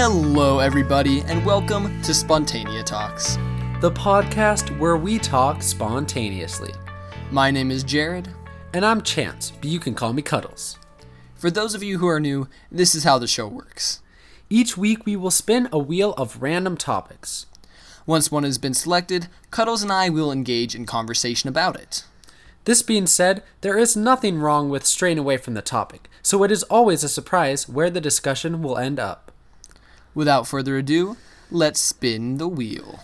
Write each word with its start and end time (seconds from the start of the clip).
Hello, 0.00 0.60
everybody, 0.60 1.22
and 1.22 1.44
welcome 1.44 2.00
to 2.02 2.12
Spontanea 2.12 2.84
Talks. 2.84 3.34
the 3.80 3.90
podcast 3.90 4.78
where 4.78 4.96
we 4.96 5.18
talk 5.18 5.60
spontaneously. 5.60 6.72
My 7.32 7.50
name 7.50 7.72
is 7.72 7.82
Jared. 7.82 8.28
And 8.72 8.86
I'm 8.86 9.02
Chance, 9.02 9.50
but 9.50 9.64
you 9.64 9.80
can 9.80 9.96
call 9.96 10.12
me 10.12 10.22
Cuddles. 10.22 10.78
For 11.34 11.50
those 11.50 11.74
of 11.74 11.82
you 11.82 11.98
who 11.98 12.06
are 12.06 12.20
new, 12.20 12.46
this 12.70 12.94
is 12.94 13.02
how 13.02 13.18
the 13.18 13.26
show 13.26 13.48
works. 13.48 14.00
Each 14.48 14.76
week 14.76 15.04
we 15.04 15.16
will 15.16 15.32
spin 15.32 15.68
a 15.72 15.80
wheel 15.80 16.12
of 16.12 16.40
random 16.40 16.76
topics. 16.76 17.46
Once 18.06 18.30
one 18.30 18.44
has 18.44 18.56
been 18.56 18.74
selected, 18.74 19.26
Cuddles 19.50 19.82
and 19.82 19.90
I 19.90 20.10
will 20.10 20.30
engage 20.30 20.76
in 20.76 20.86
conversation 20.86 21.48
about 21.48 21.74
it. 21.74 22.04
This 22.66 22.82
being 22.82 23.08
said, 23.08 23.42
there 23.62 23.76
is 23.76 23.96
nothing 23.96 24.38
wrong 24.38 24.70
with 24.70 24.86
straying 24.86 25.18
away 25.18 25.38
from 25.38 25.54
the 25.54 25.60
topic, 25.60 26.08
so 26.22 26.44
it 26.44 26.52
is 26.52 26.62
always 26.62 27.02
a 27.02 27.08
surprise 27.08 27.68
where 27.68 27.90
the 27.90 28.00
discussion 28.00 28.62
will 28.62 28.78
end 28.78 29.00
up. 29.00 29.27
Without 30.14 30.46
further 30.46 30.76
ado, 30.76 31.16
let's 31.50 31.80
spin 31.80 32.38
the 32.38 32.48
wheel. 32.48 33.00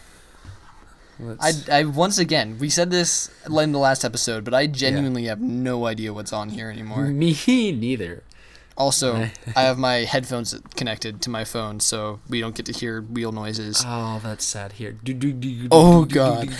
I, 1.40 1.52
I 1.70 1.84
once 1.84 2.18
again, 2.18 2.58
we 2.58 2.68
said 2.68 2.90
this 2.90 3.30
in 3.46 3.72
the 3.72 3.78
last 3.78 4.04
episode, 4.04 4.44
but 4.44 4.52
I 4.52 4.66
genuinely 4.66 5.24
have 5.26 5.40
no 5.40 5.86
idea 5.86 6.12
what's 6.12 6.32
on 6.32 6.50
here 6.50 6.70
anymore. 6.70 7.06
Me 7.06 7.32
neither. 7.72 8.24
Also, 8.76 9.28
I 9.56 9.62
have 9.62 9.78
my 9.78 9.98
headphones 9.98 10.58
connected 10.74 11.22
to 11.22 11.30
my 11.30 11.44
phone, 11.44 11.78
so 11.78 12.18
we 12.28 12.40
don't 12.40 12.56
get 12.56 12.66
to 12.66 12.72
hear 12.72 13.00
wheel 13.00 13.30
noises. 13.30 13.84
Oh, 13.86 14.20
that's 14.22 14.44
sad 14.44 14.72
here. 14.72 14.92
Do, 14.92 15.14
do, 15.14 15.32
do, 15.32 15.62
do, 15.62 15.68
Oh, 15.70 16.04
God. 16.04 16.50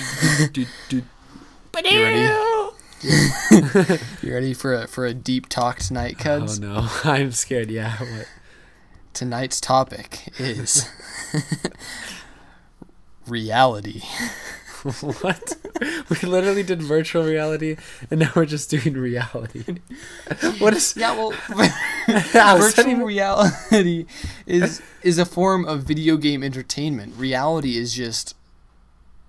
You 0.54 2.02
ready? 2.02 2.60
You 4.22 4.32
ready 4.32 4.54
for 4.54 4.72
a 4.72 4.86
for 4.86 5.04
a 5.04 5.12
deep 5.12 5.50
talk 5.50 5.78
tonight, 5.78 6.16
Oh 6.24 6.46
no, 6.58 6.88
I'm 7.04 7.32
scared. 7.32 7.70
Yeah. 7.70 7.98
What? 7.98 8.26
Tonight's 9.14 9.60
topic 9.60 10.32
is 10.38 10.88
reality. 13.26 14.02
what? 15.00 15.56
We 16.10 16.28
literally 16.28 16.62
did 16.62 16.82
virtual 16.82 17.24
reality, 17.24 17.76
and 18.10 18.20
now 18.20 18.30
we're 18.36 18.44
just 18.44 18.68
doing 18.68 18.94
reality. 18.94 19.64
What 20.58 20.74
is? 20.74 20.94
Yeah, 20.96 21.16
well, 21.16 21.30
How 21.30 21.62
is 22.16 22.32
that 22.32 22.58
virtual 22.58 22.88
even- 22.90 23.02
reality 23.04 24.06
is 24.46 24.82
is 25.02 25.18
a 25.18 25.24
form 25.24 25.64
of 25.64 25.84
video 25.84 26.16
game 26.18 26.42
entertainment. 26.42 27.14
Reality 27.16 27.78
is 27.78 27.94
just 27.94 28.36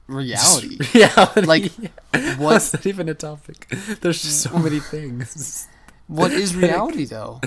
reality. 0.08 0.78
reality. 0.94 1.42
Like, 1.42 1.72
What's 2.38 2.86
even 2.86 3.08
a 3.08 3.14
topic? 3.14 3.68
There's 4.02 4.22
just 4.22 4.42
so 4.42 4.58
many 4.60 4.80
things. 4.82 5.68
what 6.08 6.32
is 6.34 6.54
reality 6.56 7.06
though? 7.06 7.40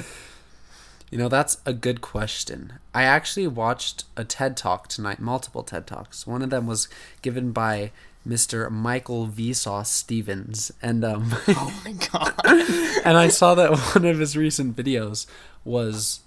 You 1.11 1.19
know, 1.19 1.29
that's 1.29 1.59
a 1.65 1.73
good 1.73 2.01
question. 2.01 2.75
I 2.93 3.05
actually 3.05 3.47
watched 3.47 4.05
a 4.17 4.25
TED 4.25 4.57
Talk 4.57 4.89
tonight, 4.89 5.21
multiple 5.21 5.63
TED 5.63 5.87
Talks. 5.87 6.27
One 6.27 6.43
of 6.43 6.51
them 6.51 6.67
was 6.67 6.89
given 7.23 7.53
by 7.53 7.93
Mr. 8.27 8.71
Michael 8.71 9.27
Vsauce 9.27 9.87
Stevens, 9.87 10.71
and 10.83 11.05
um, 11.05 11.35
Oh 11.49 11.83
my 11.85 11.93
god. 11.93 12.35
and 13.05 13.17
I 13.17 13.29
saw 13.29 13.55
that 13.55 13.71
one 13.95 14.05
of 14.05 14.19
his 14.19 14.37
recent 14.37 14.77
videos 14.77 15.27
was 15.65 16.21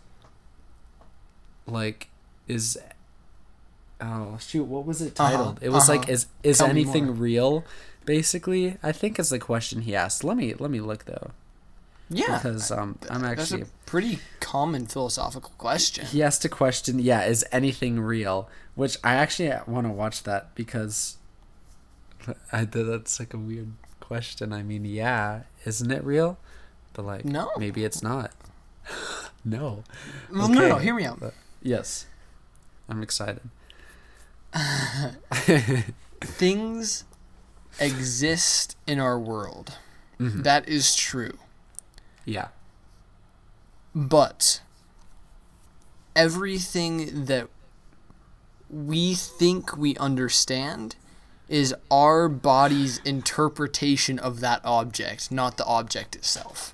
like 1.67 2.09
is 2.47 2.77
oh 4.01 4.37
shoot 4.39 4.63
what 4.63 4.85
was 4.85 5.01
it 5.01 5.19
Uh-huh, 5.19 5.31
titled 5.31 5.59
it 5.61 5.69
was 5.69 5.87
like 5.87 6.01
uh-huh. 6.01 6.11
is 6.11 6.27
is 6.43 6.57
Tell 6.57 6.67
anything 6.67 7.17
real 7.17 7.63
basically 8.03 8.77
i 8.81 8.91
think 8.91 9.19
is 9.19 9.29
the 9.29 9.39
question 9.39 9.81
he 9.81 9.95
asked 9.95 10.23
let 10.23 10.35
me 10.35 10.53
let 10.55 10.71
me 10.71 10.81
look 10.81 11.05
though 11.05 11.31
Yeah. 12.13 12.37
because 12.37 12.71
um 12.71 12.97
i'm 13.09 13.21
That's 13.21 13.41
actually 13.41 13.61
a 13.61 13.67
pretty 13.85 14.19
common 14.41 14.85
philosophical 14.85 15.51
question. 15.57 16.05
he 16.05 16.21
asked 16.21 16.43
a 16.45 16.49
question 16.49 16.99
yeah 16.99 17.23
is 17.23 17.45
anything 17.51 17.99
real 18.01 18.49
which 18.75 18.97
i 19.03 19.13
actually 19.15 19.51
want 19.65 19.87
to 19.87 19.93
watch 19.93 20.23
that 20.23 20.53
because 20.55 21.17
i 22.51 22.65
that's 22.65 23.19
like 23.19 23.33
a 23.33 23.37
weird 23.37 23.71
question 23.99 24.51
i 24.51 24.61
mean 24.61 24.83
yeah 24.85 25.43
isn't 25.65 25.89
it 25.91 26.03
real 26.03 26.37
but 26.93 27.05
like 27.05 27.23
No. 27.25 27.49
maybe 27.57 27.85
it's 27.85 28.03
not 28.03 28.31
no 29.45 29.83
Well, 30.31 30.49
no, 30.49 30.59
no, 30.67 30.75
Okay. 30.75 30.83
hear 30.83 30.95
me 30.95 31.05
out. 31.05 31.19
But- 31.19 31.33
yes 31.63 32.05
i'm 32.89 33.01
excited 33.01 33.41
Things 36.21 37.03
exist 37.79 38.75
in 38.85 38.99
our 38.99 39.17
world. 39.19 39.77
Mhm. 40.19 40.43
That 40.43 40.67
is 40.67 40.95
true. 40.95 41.37
Yeah 42.25 42.47
But 43.93 44.61
everything 46.15 47.25
that 47.25 47.47
we 48.69 49.13
think 49.15 49.75
we 49.77 49.95
understand 49.97 50.95
is 51.49 51.75
our 51.89 52.29
body's 52.29 52.99
interpretation 52.99 54.17
of 54.17 54.39
that 54.39 54.61
object, 54.63 55.31
not 55.31 55.57
the 55.57 55.65
object 55.65 56.15
itself. 56.15 56.73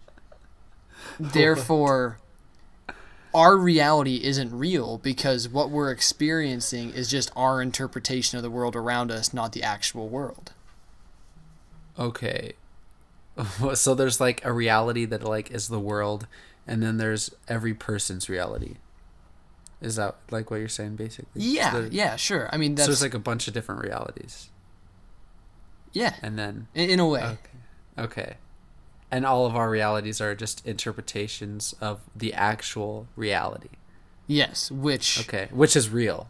Therefore, 1.20 2.18
our 3.34 3.56
reality 3.58 4.20
isn't 4.24 4.56
real 4.56 4.96
because 4.98 5.48
what 5.48 5.70
we're 5.70 5.90
experiencing 5.90 6.90
is 6.90 7.10
just 7.10 7.30
our 7.36 7.60
interpretation 7.60 8.38
of 8.38 8.42
the 8.42 8.50
world 8.50 8.74
around 8.74 9.10
us, 9.10 9.34
not 9.34 9.52
the 9.52 9.62
actual 9.62 10.08
world. 10.08 10.52
okay 11.98 12.54
so 13.74 13.94
there's 13.94 14.20
like 14.20 14.44
a 14.44 14.52
reality 14.52 15.04
that 15.04 15.22
like 15.22 15.50
is 15.50 15.68
the 15.68 15.80
world 15.80 16.26
and 16.66 16.82
then 16.82 16.98
there's 16.98 17.34
every 17.48 17.74
person's 17.74 18.28
reality 18.28 18.76
is 19.80 19.96
that 19.96 20.16
like 20.30 20.50
what 20.50 20.58
you're 20.58 20.68
saying 20.68 20.96
basically 20.96 21.42
Yeah, 21.42 21.72
so, 21.72 21.88
yeah, 21.90 22.16
sure. 22.16 22.48
I 22.52 22.56
mean, 22.56 22.76
so 22.76 22.82
that's 22.82 22.88
there's 22.88 23.02
like 23.02 23.14
a 23.14 23.18
bunch 23.18 23.48
of 23.48 23.54
different 23.54 23.82
realities 23.82 24.50
yeah, 25.92 26.14
and 26.22 26.38
then 26.38 26.68
in, 26.74 26.90
in 26.90 27.00
a 27.00 27.06
way. 27.06 27.22
Okay. 27.22 27.36
Okay. 27.98 28.34
And 29.10 29.26
all 29.26 29.44
of 29.44 29.54
our 29.54 29.68
realities 29.68 30.20
are 30.20 30.34
just 30.34 30.66
interpretations 30.66 31.74
of 31.80 32.00
the 32.16 32.32
actual 32.32 33.06
reality. 33.14 33.68
Yes, 34.26 34.70
which 34.70 35.20
Okay. 35.20 35.48
Which 35.52 35.76
is 35.76 35.90
real. 35.90 36.28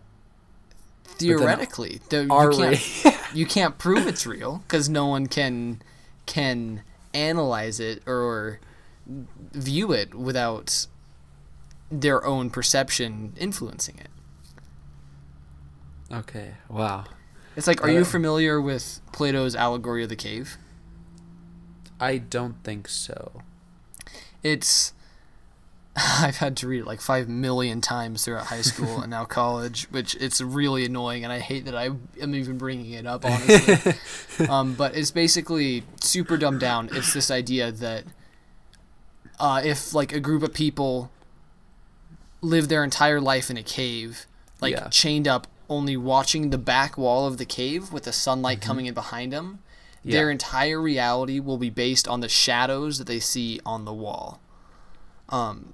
theoretically, 1.05 2.01
the, 2.09 2.23
you, 2.23 2.81
can't, 3.03 3.19
you 3.35 3.47
can't 3.47 3.79
prove 3.79 4.07
it's 4.07 4.27
real 4.27 4.63
because 4.67 4.89
no 4.89 5.07
one 5.07 5.27
can 5.27 5.81
can 6.27 6.83
analyze 7.15 7.79
it 7.81 8.03
or 8.07 8.61
view 9.53 9.93
it 9.93 10.15
without 10.15 10.87
their 11.91 12.25
own 12.25 12.49
perception 12.51 13.33
influencing 13.39 13.99
it. 13.99 14.09
okay. 16.11 16.55
Wow. 16.69 17.05
It's 17.57 17.67
like, 17.67 17.83
are 17.83 17.91
you 17.91 18.01
Uh, 18.01 18.05
familiar 18.05 18.61
with 18.61 19.01
Plato's 19.13 19.55
allegory 19.55 20.03
of 20.03 20.09
the 20.09 20.17
cave? 20.17 20.57
I 22.01 22.19
don't 22.19 22.63
think 22.65 22.89
so. 22.89 23.43
It's 24.43 24.93
I've 26.21 26.39
had 26.39 26.57
to 26.59 26.69
read 26.69 26.81
it 26.81 26.87
like 26.87 27.01
five 27.03 27.29
million 27.29 27.81
times 27.83 28.25
throughout 28.25 28.47
high 28.47 28.63
school 28.63 29.03
and 29.03 29.11
now 29.11 29.25
college, 29.27 29.85
which 29.91 30.15
it's 30.15 30.41
really 30.41 30.85
annoying, 30.87 31.23
and 31.23 31.33
I 31.33 31.39
hate 31.39 31.67
that 31.67 31.75
I 31.75 31.91
am 32.21 32.35
even 32.35 32.57
bringing 32.57 32.93
it 32.93 33.07
up. 33.07 33.25
Honestly, 33.25 34.47
um, 34.49 34.75
but 34.75 34.97
it's 34.97 35.11
basically 35.11 35.85
super 36.01 36.37
dumbed 36.39 36.61
down. 36.61 36.89
It's 36.93 37.13
this 37.13 37.31
idea 37.31 37.71
that 37.73 38.05
uh, 39.39 39.61
if 39.63 39.93
like 39.93 40.13
a 40.15 40.21
group 40.21 40.43
of 40.43 40.55
people 40.55 41.11
live 42.41 42.69
their 42.69 42.83
entire 42.85 43.21
life 43.21 43.51
in 43.51 43.57
a 43.57 43.63
cave, 43.63 44.27
like 44.61 44.73
Yeah. 44.73 44.89
chained 44.89 45.29
up, 45.29 45.47
only 45.69 45.97
watching 45.97 46.51
the 46.51 46.59
back 46.59 46.97
wall 46.97 47.27
of 47.27 47.37
the 47.39 47.45
cave 47.45 47.93
with 47.93 48.05
the 48.05 48.13
sunlight 48.13 48.61
coming 48.61 48.87
in 48.87 48.95
behind 48.95 49.33
them, 49.33 49.59
their 50.05 50.31
entire 50.31 50.81
reality 50.81 51.39
will 51.39 51.59
be 51.59 51.71
based 51.71 52.09
on 52.09 52.21
the 52.21 52.29
shadows 52.29 52.99
that 52.99 53.07
they 53.07 53.21
see 53.21 53.61
on 53.65 53.85
the 53.85 53.93
wall. 53.93 54.41
Um, 55.29 55.73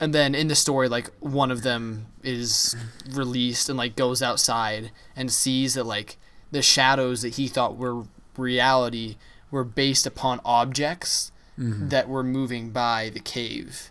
and 0.00 0.14
then 0.14 0.34
in 0.34 0.48
the 0.48 0.54
story, 0.54 0.88
like 0.88 1.10
one 1.20 1.50
of 1.50 1.62
them 1.62 2.06
is 2.22 2.74
released 3.10 3.68
and 3.68 3.76
like 3.76 3.96
goes 3.96 4.22
outside 4.22 4.90
and 5.14 5.30
sees 5.30 5.74
that 5.74 5.84
like 5.84 6.16
the 6.50 6.62
shadows 6.62 7.22
that 7.22 7.34
he 7.34 7.46
thought 7.46 7.76
were 7.76 8.04
reality 8.36 9.16
were 9.50 9.64
based 9.64 10.06
upon 10.06 10.40
objects 10.44 11.30
mm-hmm. 11.58 11.88
that 11.88 12.08
were 12.08 12.22
moving 12.22 12.70
by 12.70 13.10
the 13.12 13.20
cave. 13.20 13.90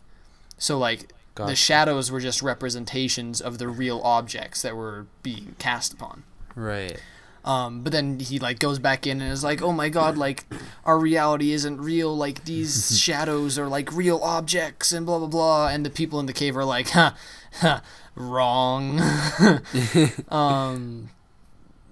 So 0.57 0.77
like 0.77 1.13
the 1.35 1.55
shadows 1.55 2.11
were 2.11 2.19
just 2.19 2.41
representations 2.41 3.39
of 3.39 3.59
the 3.59 3.67
real 3.67 4.01
objects 4.01 4.61
that 4.63 4.75
were 4.75 5.05
being 5.23 5.55
cast 5.59 5.93
upon. 5.93 6.23
Right. 6.55 7.01
Um, 7.45 7.83
but 7.83 7.91
then 7.91 8.19
he 8.19 8.37
like 8.37 8.59
goes 8.59 8.79
back 8.79 9.07
in 9.07 9.21
and 9.21 9.31
is 9.31 9.43
like, 9.43 9.61
"Oh 9.61 9.71
my 9.71 9.89
god, 9.89 10.17
like 10.17 10.45
our 10.85 10.99
reality 10.99 11.51
isn't 11.53 11.79
real. 11.79 12.15
Like 12.15 12.45
these 12.45 12.99
shadows 13.05 13.57
are 13.57 13.67
like 13.67 13.91
real 13.93 14.19
objects 14.21 14.91
and 14.91 15.05
blah 15.05 15.19
blah 15.19 15.27
blah." 15.27 15.67
And 15.69 15.85
the 15.85 15.89
people 15.89 16.19
in 16.19 16.25
the 16.25 16.33
cave 16.33 16.57
are 16.57 16.65
like, 16.65 16.89
"Huh, 16.89 17.13
huh 17.53 17.79
wrong." 18.15 18.99
um, 20.29 21.09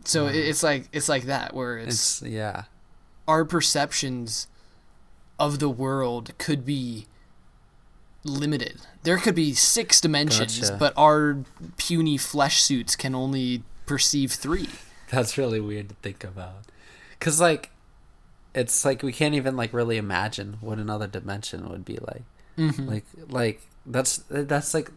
so 0.04 0.28
it, 0.28 0.36
it's 0.36 0.64
like 0.64 0.90
it's 0.92 1.10
like 1.10 1.24
that 1.24 1.54
where 1.54 1.78
it's, 1.78 2.22
It's 2.22 2.30
yeah. 2.30 2.64
our 3.28 3.46
perceptions 3.46 4.48
of 5.40 5.60
the 5.60 5.70
world 5.70 6.34
could 6.38 6.66
be 6.66 7.08
limited. 8.24 8.82
There 9.04 9.18
could 9.18 9.36
be 9.36 9.54
six 9.54 10.02
dimensions, 10.02 10.60
Gotcha. 10.60 10.78
but 10.78 10.94
our 10.98 11.38
puny 11.78 12.18
flesh 12.18 12.62
suits 12.62 12.96
can 12.96 13.16
only 13.16 13.64
perceive 13.86 14.34
three. 14.34 14.70
That's 15.12 15.38
really 15.38 15.60
weird 15.60 15.90
to 15.90 15.96
think 15.96 16.24
about. 16.24 16.64
Cause 17.20 17.42
like, 17.42 17.72
it's 18.54 18.86
like 18.86 19.02
we 19.04 19.12
can't 19.12 19.36
even 19.36 19.56
like 19.56 19.74
really 19.74 19.98
imagine 19.98 20.58
what 20.62 20.78
another 20.80 21.08
dimension 21.08 21.70
would 21.70 21.86
be 21.86 21.98
like. 21.98 22.24
Mm-hmm. 22.58 22.88
Like, 22.88 23.06
like 23.30 23.62
that's 23.86 24.18
that's 24.30 24.74
like 24.74 24.92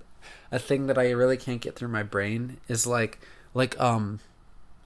a 0.50 0.58
thing 0.58 0.86
that 0.86 0.98
I 0.98 1.10
really 1.10 1.36
can't 1.36 1.60
get 1.60 1.76
through 1.76 1.88
my 1.88 2.02
brain 2.02 2.56
is 2.68 2.86
like 2.86 3.20
like 3.54 3.78
um 3.80 4.20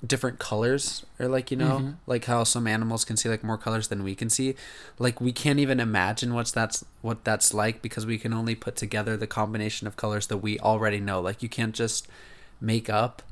different 0.06 0.38
colors 0.38 1.05
or 1.19 1.29
like 1.29 1.50
you 1.50 1.56
know 1.56 1.79
Mhm. 1.79 1.94
like 2.06 2.27
how 2.27 2.44
some 2.44 2.67
animals 2.67 3.05
can 3.06 3.17
see 3.17 3.29
like 3.31 3.43
more 3.43 3.56
colors 3.56 3.88
than 3.88 4.03
we 4.05 4.15
can 4.15 4.29
see 4.29 4.55
like 4.99 5.19
we 5.20 5.32
can't 5.32 5.59
even 5.59 5.81
imagine 5.81 6.35
what's 6.35 6.50
that's 6.50 6.85
what 7.00 7.25
that's 7.25 7.55
like 7.55 7.81
because 7.81 8.05
we 8.05 8.19
can 8.19 8.35
only 8.35 8.55
put 8.55 8.77
together 8.77 9.17
the 9.17 9.27
combination 9.27 9.87
of 9.87 9.97
colors 9.97 10.27
that 10.27 10.38
we 10.38 10.59
already 10.61 11.00
know 11.00 11.20
like 11.23 11.43
you 11.43 11.49
can't 11.49 11.75
just 11.75 12.06
make 12.61 12.91
up 12.91 13.23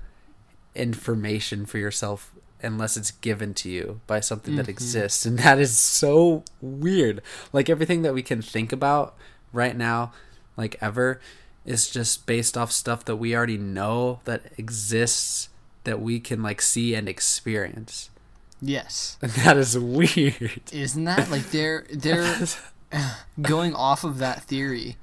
information 0.74 1.66
for 1.66 1.78
yourself 1.78 2.32
unless 2.62 2.96
it's 2.96 3.10
given 3.10 3.52
to 3.54 3.68
you 3.68 4.00
by 4.06 4.20
something 4.20 4.54
that 4.56 4.66
Mhm. 4.66 4.70
exists 4.70 5.26
and 5.26 5.38
that 5.40 5.58
is 5.58 5.76
so 5.76 6.44
weird 6.60 7.20
like 7.52 7.68
everything 7.68 8.02
that 8.02 8.14
we 8.14 8.22
can 8.22 8.40
think 8.40 8.72
about 8.72 9.14
right 9.52 9.76
now 9.76 10.12
like 10.56 10.76
ever 10.80 11.20
is 11.66 11.90
just 11.90 12.24
based 12.26 12.56
off 12.56 12.70
stuff 12.72 13.04
that 13.04 13.16
we 13.16 13.34
already 13.34 13.58
know 13.58 14.20
that 14.24 14.42
exists 14.56 15.48
that 15.84 16.00
we 16.00 16.20
can 16.20 16.42
like 16.42 16.62
see 16.62 16.94
and 16.94 17.08
experience 17.08 18.08
Yes. 18.60 19.18
and 19.20 19.32
that 19.44 19.56
is 19.56 19.76
weird 19.76 20.62
Isn't 20.72 21.04
that 21.04 21.30
like 21.30 21.50
they're 21.50 21.84
they're 21.92 22.46
going 23.42 23.74
off 23.74 24.04
of 24.04 24.18
that 24.18 24.44
theory? 24.44 24.96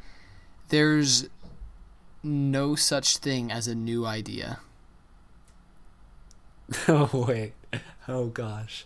There's 0.70 1.28
no 2.24 2.76
such 2.76 3.18
thing 3.18 3.52
as 3.52 3.68
a 3.68 3.76
new 3.76 4.06
idea. 4.06 4.60
oh 6.88 7.26
wait 7.28 7.54
oh 8.08 8.28
gosh. 8.28 8.86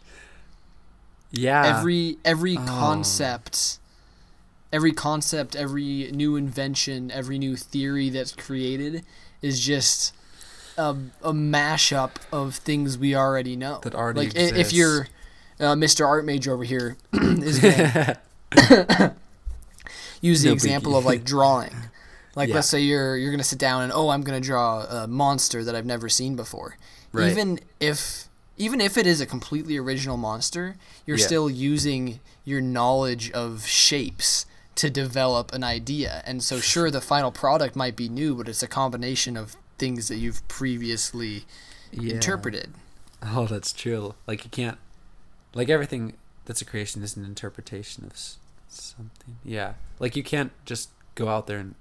Yeah. 1.31 1.77
Every 1.79 2.17
every 2.23 2.57
Oh. 2.57 2.65
concept 2.65 3.79
every 4.71 4.91
concept 4.91 5.55
every 5.55 6.09
new 6.11 6.35
invention 6.35 7.11
every 7.11 7.37
new 7.39 7.55
theory 7.55 8.09
that's 8.09 8.31
created 8.33 9.03
is 9.41 9.59
just 9.59 10.13
a, 10.77 10.95
a 11.21 11.31
mashup 11.33 12.11
of 12.31 12.55
things 12.55 12.97
we 12.97 13.15
already 13.15 13.55
know. 13.55 13.79
That 13.83 13.95
already 13.95 14.19
like 14.27 14.35
i- 14.37 14.57
if 14.57 14.71
you're 14.73 15.07
uh, 15.59 15.75
mr 15.75 16.05
art 16.05 16.25
major 16.25 16.53
over 16.53 16.63
here 16.63 16.97
is 17.13 17.59
gonna 17.59 18.17
use 20.21 20.41
the 20.41 20.49
No 20.49 20.53
example 20.53 20.93
biggie. 20.93 20.97
of 20.97 21.05
like 21.05 21.23
drawing. 21.23 21.73
Like 22.35 22.49
Yeah. 22.49 22.55
let's 22.55 22.67
say 22.69 22.79
you're 22.81 23.15
you're 23.17 23.31
gonna 23.31 23.43
sit 23.43 23.59
down 23.59 23.83
and 23.83 23.91
oh 23.93 24.09
i'm 24.09 24.21
gonna 24.21 24.39
draw 24.41 24.81
a 24.83 25.07
monster 25.07 25.63
that 25.63 25.75
i've 25.75 25.85
never 25.85 26.09
seen 26.09 26.35
before 26.35 26.77
Right. 27.13 27.31
even 27.31 27.59
if 27.79 28.27
even 28.57 28.79
if 28.81 28.97
it 28.97 29.07
is 29.07 29.19
a 29.21 29.25
completely 29.25 29.77
original 29.77 30.17
monster 30.17 30.75
you're 31.05 31.17
Yeah. 31.17 31.25
still 31.25 31.49
using 31.49 32.19
your 32.45 32.59
knowledge 32.61 33.31
of 33.31 33.65
shapes 33.65 34.45
to 34.75 34.89
develop 34.89 35.53
an 35.53 35.63
idea 35.63 36.21
and 36.25 36.43
so 36.43 36.59
sure 36.59 36.89
the 36.91 37.01
final 37.01 37.31
product 37.31 37.75
might 37.75 37.95
be 37.95 38.09
new 38.09 38.35
but 38.35 38.49
it's 38.49 38.63
a 38.63 38.67
combination 38.67 39.37
of 39.37 39.55
things 39.77 40.07
that 40.07 40.15
you've 40.17 40.45
previously 40.47 41.45
Yeah. 41.91 42.15
interpreted 42.15 42.73
Oh, 43.25 43.45
that's 43.47 43.71
true. 43.71 44.15
Like 44.27 44.43
you 44.43 44.49
can't, 44.49 44.77
like 45.53 45.69
everything 45.69 46.13
that's 46.43 46.61
a 46.61 46.65
creation 46.65 47.01
is 47.03 47.15
an 47.15 47.23
interpretation 47.23 48.03
of 48.03 48.17
something. 48.67 49.37
Yeah. 49.45 49.75
Like 49.97 50.17
you 50.17 50.23
can't 50.23 50.51
just 50.65 50.89
go 51.15 51.29
out 51.29 51.47
there 51.47 51.57
and, 51.59 51.75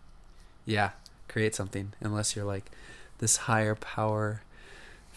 yeah, 0.65 0.91
create 1.27 1.57
something 1.57 1.95
unless 2.01 2.37
you're 2.37 2.45
like 2.45 2.71
this 3.19 3.39
higher 3.49 3.75
power 3.75 4.43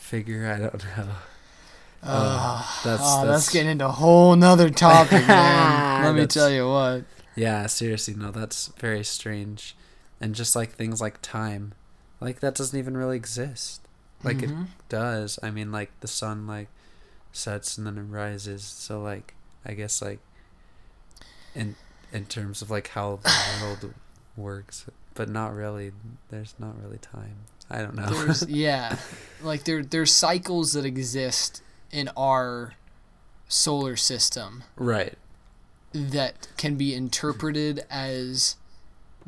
figure. 0.06 0.48
I 0.52 0.60
don't 0.60 0.84
know. 0.98 1.16
uh, 2.04 2.58
that's 2.84 3.02
oh, 3.04 3.26
that's, 3.26 3.46
that's 3.46 3.50
getting 3.50 3.72
into 3.72 3.86
a 3.88 3.92
whole 3.92 4.36
nother 4.36 4.70
topic 4.70 5.28
man 5.28 6.04
let 6.04 6.14
me 6.14 6.28
tell 6.28 6.50
you 6.52 6.68
what 6.70 7.04
yeah. 7.38 7.66
Seriously, 7.68 8.14
no, 8.14 8.32
that's 8.32 8.68
very 8.80 9.04
strange, 9.04 9.76
and 10.22 10.34
just 10.34 10.56
like 10.56 10.72
things 10.72 11.02
like 11.02 11.22
time, 11.22 11.74
like 12.22 12.40
that 12.40 12.56
doesn't 12.56 12.80
even 12.80 12.96
really 12.96 13.18
exist. 13.18 13.82
Like 14.24 14.42
it 14.42 14.50
Mhm. 14.52 14.68
does. 14.88 15.38
I 15.44 15.52
mean, 15.52 15.70
like 15.70 15.92
the 16.00 16.08
sun 16.08 16.48
like 16.48 16.70
sets 17.34 17.78
and 17.78 17.86
then 17.86 17.98
it 17.98 18.04
rises. 18.04 18.64
So 18.64 19.02
like, 19.02 19.34
I 19.66 19.74
guess 19.74 20.02
like 20.02 20.20
in 21.54 21.76
in 22.14 22.26
terms 22.26 22.62
of 22.62 22.72
like 22.72 22.88
how 22.90 23.20
the 23.22 23.34
world 23.62 23.94
works, 24.38 24.86
but 25.16 25.30
not 25.30 25.54
really. 25.56 25.92
There's 26.30 26.54
not 26.60 26.76
really 26.84 27.00
time. 27.00 27.38
I 27.70 27.80
don't 27.80 27.96
know. 27.96 28.06
there's 28.08 28.46
yeah 28.48 28.96
like 29.42 29.64
there 29.64 29.82
there's 29.84 30.12
cycles 30.12 30.74
that 30.74 30.86
exist 30.86 31.64
in 31.92 32.10
our 32.16 32.74
solar 33.48 33.96
system 33.96 34.64
right. 34.76 35.18
that 35.94 36.48
can 36.58 36.76
be 36.76 36.94
interpreted 36.94 37.84
as 37.90 38.56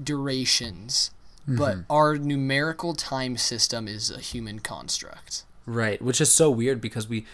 durations 0.04 1.12
but 1.48 1.78
Mhm. 1.78 1.86
our 1.90 2.18
numerical 2.18 2.94
time 2.94 3.38
system 3.38 3.88
is 3.88 4.12
a 4.12 4.19
human 4.19 4.60
construct 4.60 5.44
right, 5.66 6.01
which 6.01 6.19
is 6.22 6.31
so 6.31 6.50
weird 6.51 6.80
because 6.81 7.07
we 7.10 7.25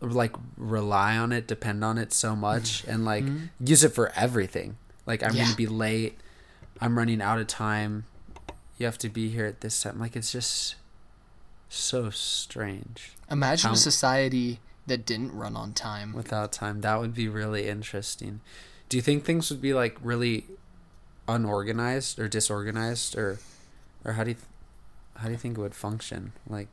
like 0.00 0.34
rely 0.56 1.16
on 1.16 1.32
it, 1.32 1.46
depend 1.48 1.82
on 1.84 1.98
it 1.98 2.12
so 2.12 2.36
much, 2.36 2.84
and 2.86 3.04
like 3.04 3.24
Mhm. 3.24 3.48
use 3.58 3.82
it 3.84 3.88
for 3.92 4.10
everything. 4.14 4.76
Like 5.06 5.22
I'm 5.24 5.34
Yeah. 5.34 5.44
gonna 5.44 5.56
be 5.56 5.66
late. 5.66 6.18
I'm 6.80 6.96
running 6.98 7.20
out 7.20 7.38
of 7.38 7.46
time. 7.46 8.04
You 8.78 8.86
have 8.86 8.98
to 8.98 9.08
be 9.08 9.28
here 9.30 9.46
at 9.46 9.60
this 9.60 9.82
time. 9.82 9.98
Like 9.98 10.14
it's 10.16 10.30
just 10.32 10.76
so 11.68 12.10
strange. 12.10 13.12
imagine 13.30 13.68
How- 13.68 13.70
a 13.70 13.72
um, 13.72 13.76
society 13.76 14.60
that 14.86 15.04
didn't 15.04 15.32
run 15.32 15.54
on 15.56 15.72
time 15.72 16.12
without 16.14 16.52
time. 16.52 16.80
That 16.80 16.98
would 16.98 17.14
be 17.14 17.28
really 17.28 17.68
interesting. 17.68 18.40
Do 18.88 18.96
you 18.96 19.02
think 19.02 19.24
things 19.24 19.50
would 19.50 19.60
be 19.60 19.74
like 19.74 19.98
really 20.02 20.46
unorganized 21.26 22.18
or 22.18 22.26
disorganized 22.28 23.16
or 23.16 23.38
or 24.04 24.12
how 24.12 24.24
do 24.24 24.30
you 24.30 24.34
th- 24.36 24.46
how 25.16 25.26
do 25.26 25.32
you 25.32 25.36
think 25.38 25.58
it 25.58 25.60
would 25.60 25.74
function? 25.74 26.32
Like 26.48 26.68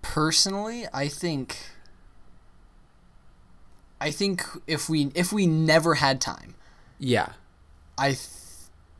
personally 0.00 0.86
i 0.92 1.08
think 1.08 1.56
i 4.00 4.10
think 4.10 4.42
if 4.66 4.88
we 4.88 5.10
if 5.14 5.32
we 5.32 5.46
never 5.46 5.94
had 5.94 6.20
time 6.20 6.54
yeah. 7.00 7.32
I 7.96 8.08
th- 8.08 8.20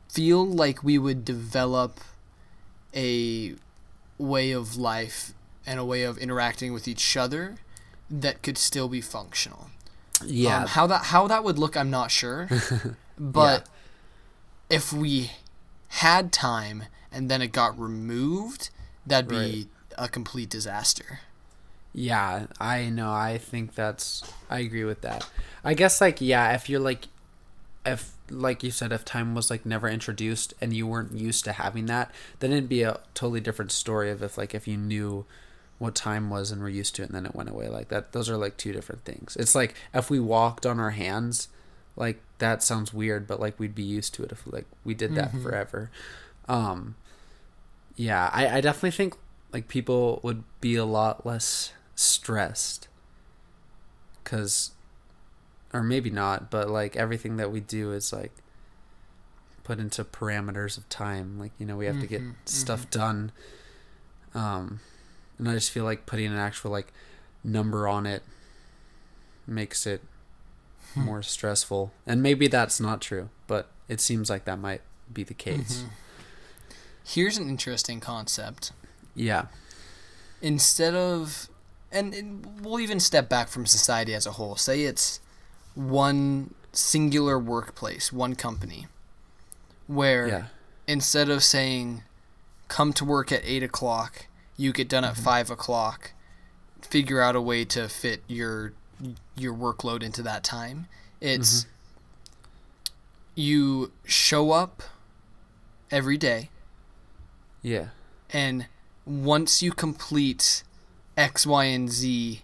feel 0.09 0.45
like 0.45 0.83
we 0.83 0.97
would 0.97 1.23
develop 1.23 1.99
a 2.95 3.55
way 4.17 4.51
of 4.51 4.75
life 4.75 5.33
and 5.65 5.79
a 5.79 5.85
way 5.85 6.03
of 6.03 6.17
interacting 6.17 6.73
with 6.73 6.87
each 6.87 7.15
other 7.15 7.57
that 8.09 8.41
could 8.41 8.57
still 8.57 8.89
be 8.89 9.01
functional. 9.01 9.69
Yeah. 10.25 10.63
Um, 10.63 10.67
how 10.67 10.87
that 10.87 11.03
how 11.05 11.27
that 11.27 11.43
would 11.43 11.57
look, 11.57 11.77
I'm 11.77 11.89
not 11.89 12.11
sure. 12.11 12.49
but 13.19 13.67
if 14.69 14.91
we 14.91 15.31
had 15.89 16.31
time 16.31 16.83
and 17.11 17.29
then 17.29 17.41
it 17.41 17.51
got 17.51 17.79
removed, 17.79 18.69
that'd 19.05 19.29
be 19.29 19.67
a 19.97 20.07
complete 20.07 20.49
disaster. 20.49 21.19
Yeah, 21.93 22.47
I 22.59 22.89
know. 22.89 23.11
I 23.11 23.37
think 23.37 23.73
that's. 23.75 24.23
I 24.49 24.59
agree 24.59 24.83
with 24.83 25.01
that. 25.01 25.27
I 25.63 25.73
guess 25.73 25.99
like 26.01 26.21
yeah, 26.21 26.53
if 26.53 26.69
you're 26.69 26.79
like, 26.79 27.07
if 27.91 28.13
like 28.29 28.63
you 28.63 28.71
said, 28.71 28.91
if 28.91 29.03
time 29.03 29.33
was 29.35 29.49
like 29.49 29.65
never 29.65 29.87
introduced 29.89 30.53
and 30.61 30.73
you 30.73 30.85
weren't 30.87 31.13
used 31.13 31.43
to 31.45 31.51
having 31.53 31.87
that, 31.87 32.11
then 32.39 32.51
it'd 32.51 32.69
be 32.69 32.83
a 32.83 32.99
totally 33.13 33.39
different 33.41 33.71
story 33.71 34.11
of 34.11 34.21
if 34.21 34.37
like 34.37 34.53
if 34.53 34.67
you 34.67 34.77
knew 34.77 35.25
what 35.79 35.95
time 35.95 36.29
was 36.29 36.51
and 36.51 36.61
were 36.61 36.69
used 36.69 36.93
to 36.95 37.01
it 37.01 37.05
and 37.09 37.15
then 37.15 37.25
it 37.25 37.33
went 37.33 37.49
away 37.49 37.67
like 37.69 37.87
that. 37.89 38.11
Those 38.11 38.29
are 38.29 38.37
like 38.37 38.57
two 38.57 38.71
different 38.73 39.03
things. 39.05 39.35
It's 39.39 39.55
like 39.55 39.75
if 39.93 40.09
we 40.09 40.19
walked 40.19 40.65
on 40.65 40.79
our 40.79 40.91
hands, 40.91 41.47
like 41.95 42.21
that 42.37 42.61
sounds 42.61 42.93
weird, 42.93 43.25
but 43.27 43.39
like 43.39 43.59
we'd 43.59 43.75
be 43.75 43.83
used 43.83 44.13
to 44.15 44.23
it 44.23 44.31
if 44.31 44.45
like 44.45 44.65
we 44.83 44.93
did 44.93 45.15
that 45.15 45.31
Mhm. 45.31 45.41
forever. 45.41 45.89
Um, 46.47 46.95
yeah, 47.95 48.29
I, 48.33 48.57
I 48.57 48.61
definitely 48.61 48.91
think 48.91 49.15
like 49.51 49.67
people 49.67 50.19
would 50.23 50.43
be 50.61 50.75
a 50.75 50.85
lot 50.85 51.25
less 51.25 51.71
stressed 51.95 52.87
because 54.23 54.71
or 55.73 55.83
maybe 55.83 56.09
not 56.09 56.49
but 56.49 56.69
like 56.69 56.95
everything 56.95 57.37
that 57.37 57.51
we 57.51 57.59
do 57.59 57.91
is 57.91 58.11
like 58.11 58.31
put 59.63 59.79
into 59.79 60.03
parameters 60.03 60.77
of 60.77 60.89
time. 60.89 61.37
Like 61.39 61.51
you 61.59 61.65
know 61.65 61.77
we 61.77 61.85
have 61.85 61.99
to 61.99 62.07
get 62.07 62.21
Mhm, 62.21 62.33
stuff 62.45 62.89
done. 62.89 63.31
Um 64.33 64.79
and 65.37 65.47
i 65.49 65.53
just 65.53 65.71
feel 65.71 65.83
like 65.85 66.05
putting 66.05 66.25
an 66.31 66.37
actual 66.37 66.71
like 66.71 66.91
number 67.43 67.87
on 67.87 68.05
it 68.05 68.23
makes 69.47 69.85
it 69.87 70.01
Hmm. 70.95 71.01
more 71.01 71.21
stressful. 71.21 71.93
And 72.07 72.23
maybe 72.23 72.47
that's 72.47 72.79
not 72.79 72.99
true 73.01 73.29
but 73.47 73.69
it 73.87 74.01
seems 74.01 74.29
like 74.29 74.45
that 74.45 74.57
might 74.59 74.81
be 75.11 75.23
the 75.23 75.33
case. 75.35 75.83
Mhm. 75.83 75.89
Here's 77.03 77.37
an 77.37 77.47
interesting 77.49 77.99
concept. 77.99 78.71
yeah. 79.15 79.47
Instead 80.41 80.95
of 80.95 81.49
and, 81.91 82.13
and 82.13 82.61
we'll 82.61 82.79
even 82.79 82.99
step 82.99 83.27
back 83.29 83.49
from 83.49 83.65
society 83.65 84.13
as 84.13 84.25
a 84.27 84.31
whole. 84.33 84.55
Say 84.55 84.83
it's 84.83 85.19
one 85.87 86.53
singular 86.73 87.39
workplace 87.39 88.11
one 88.11 88.35
company 88.35 88.87
where 89.87 90.27
Yeah. 90.27 90.45
instead 90.87 91.29
of 91.29 91.43
saying 91.43 92.03
come 92.67 92.91
to 92.93 93.05
work 93.05 93.31
at 93.31 93.41
eight 93.43 93.63
o'clock, 93.63 94.25
you 94.57 94.71
get 94.73 94.87
done 94.89 95.03
at 95.05 95.13
Mm-hmm. 95.13 95.23
five 95.23 95.49
o'clock. 95.49 96.11
Figure 96.81 97.21
out 97.21 97.35
a 97.35 97.41
way 97.41 97.63
to 97.65 97.87
fit 97.87 98.23
your 98.27 98.73
your 99.35 99.53
workload 99.55 100.03
into 100.03 100.21
that 100.23 100.43
time. 100.43 100.87
It's 101.21 101.61
Mm-hmm. 101.61 101.69
you 103.35 103.91
show 104.05 104.51
up 104.51 104.83
every 105.89 106.17
day, 106.17 106.49
Yeah. 107.61 107.87
and 108.31 108.67
once 109.05 109.61
you 109.63 109.71
complete 109.71 110.63
X, 111.17 111.47
Y, 111.47 111.63
and 111.65 111.89
Z, 111.89 112.43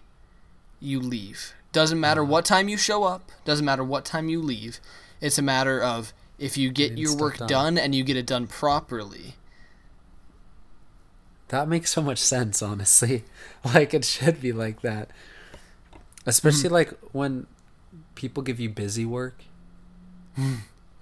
you 0.80 1.00
leave. 1.00 1.52
Doesn't 1.76 2.00
matter 2.00 2.24
what 2.24 2.46
time 2.46 2.70
you 2.70 2.78
show 2.78 3.04
up. 3.04 3.30
Doesn't 3.44 3.66
matter 3.66 3.84
what 3.84 4.06
time 4.06 4.30
you 4.30 4.40
leave. 4.40 4.80
It's 5.20 5.36
a 5.36 5.42
matter 5.42 5.78
of 5.78 6.14
if 6.38 6.56
you 6.56 6.70
get 6.70 6.96
your 6.96 7.14
work 7.14 7.36
done. 7.36 7.48
done 7.48 7.76
and 7.76 7.94
you 7.94 8.02
get 8.02 8.16
it 8.16 8.24
done 8.24 8.46
properly. 8.46 9.34
That 11.48 11.68
makes 11.68 11.90
so 11.90 12.00
much 12.00 12.16
sense, 12.16 12.62
honestly. 12.62 13.24
Like 13.74 13.92
it 13.92 14.06
should 14.06 14.40
be 14.40 14.52
like 14.52 14.80
that. 14.80 15.10
Especially 16.24 16.70
hmm. 16.70 16.76
like 16.76 16.94
when 17.12 17.46
people 18.14 18.42
give 18.42 18.58
you 18.58 18.70
busy 18.70 19.04
work. 19.04 19.42
Hmm. 20.34 20.54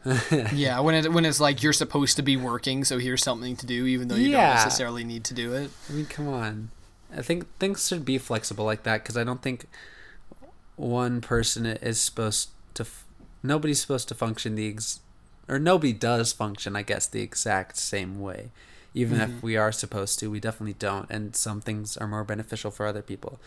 yeah, 0.52 0.80
when 0.80 0.96
it 0.96 1.12
when 1.12 1.24
it's 1.24 1.38
like 1.38 1.62
you're 1.62 1.72
supposed 1.72 2.16
to 2.16 2.22
be 2.22 2.36
working, 2.36 2.82
so 2.82 2.98
here's 2.98 3.22
something 3.22 3.54
to 3.58 3.64
do, 3.64 3.86
even 3.86 4.08
though 4.08 4.16
you 4.16 4.30
Yeah. 4.30 4.48
don't 4.48 4.64
necessarily 4.64 5.04
need 5.04 5.22
to 5.26 5.34
do 5.34 5.52
it. 5.52 5.70
I 5.88 5.92
mean, 5.92 6.06
come 6.06 6.26
on. 6.26 6.70
I 7.16 7.22
think 7.22 7.46
things 7.60 7.86
should 7.86 8.04
be 8.04 8.18
flexible 8.18 8.64
like 8.64 8.82
that 8.82 9.04
because 9.04 9.16
I 9.16 9.22
don't 9.22 9.40
think 9.40 9.66
one 10.76 11.20
person 11.20 11.66
is 11.66 12.00
supposed 12.00 12.50
to. 12.74 12.82
F- 12.82 13.04
nobody's 13.42 13.80
supposed 13.80 14.08
to 14.08 14.14
function 14.14 14.54
the 14.56 14.68
ex, 14.68 15.00
or 15.48 15.58
nobody 15.58 15.92
does 15.92 16.32
function, 16.32 16.74
I 16.76 16.82
guess, 16.82 17.06
the 17.06 17.20
exact 17.22 17.76
same 17.76 18.20
way. 18.20 18.50
Even 18.96 19.20
if 19.20 19.42
we 19.42 19.56
are 19.56 19.72
supposed 19.72 20.18
to, 20.20 20.30
we 20.30 20.38
definitely 20.38 20.74
don't. 20.78 21.10
And 21.10 21.34
some 21.34 21.60
things 21.60 21.96
are 21.96 22.06
more 22.06 22.22
beneficial 22.22 22.70
for 22.70 22.86
other 22.86 23.02
people. 23.02 23.40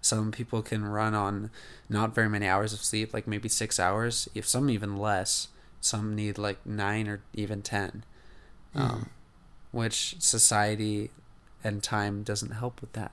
Some 0.00 0.32
people 0.32 0.62
can 0.62 0.84
run 0.84 1.14
on 1.14 1.50
not 1.90 2.14
very 2.14 2.28
many 2.28 2.46
hours 2.46 2.72
of 2.72 2.80
sleep, 2.80 3.12
like 3.12 3.26
maybe 3.26 3.48
six 3.48 3.78
hours. 3.78 4.28
If 4.34 4.48
some 4.48 4.70
even 4.70 4.96
less, 4.96 5.48
some 5.80 6.14
need 6.14 6.38
like 6.38 6.64
nine 6.64 7.06
or 7.08 7.20
even 7.34 7.60
10 7.62 8.04
um, 8.74 9.10
which 9.72 10.16
society 10.18 11.10
and 11.62 11.82
time 11.82 12.22
doesn't 12.22 12.52
help 12.52 12.80
with 12.80 12.92
that. 12.94 13.12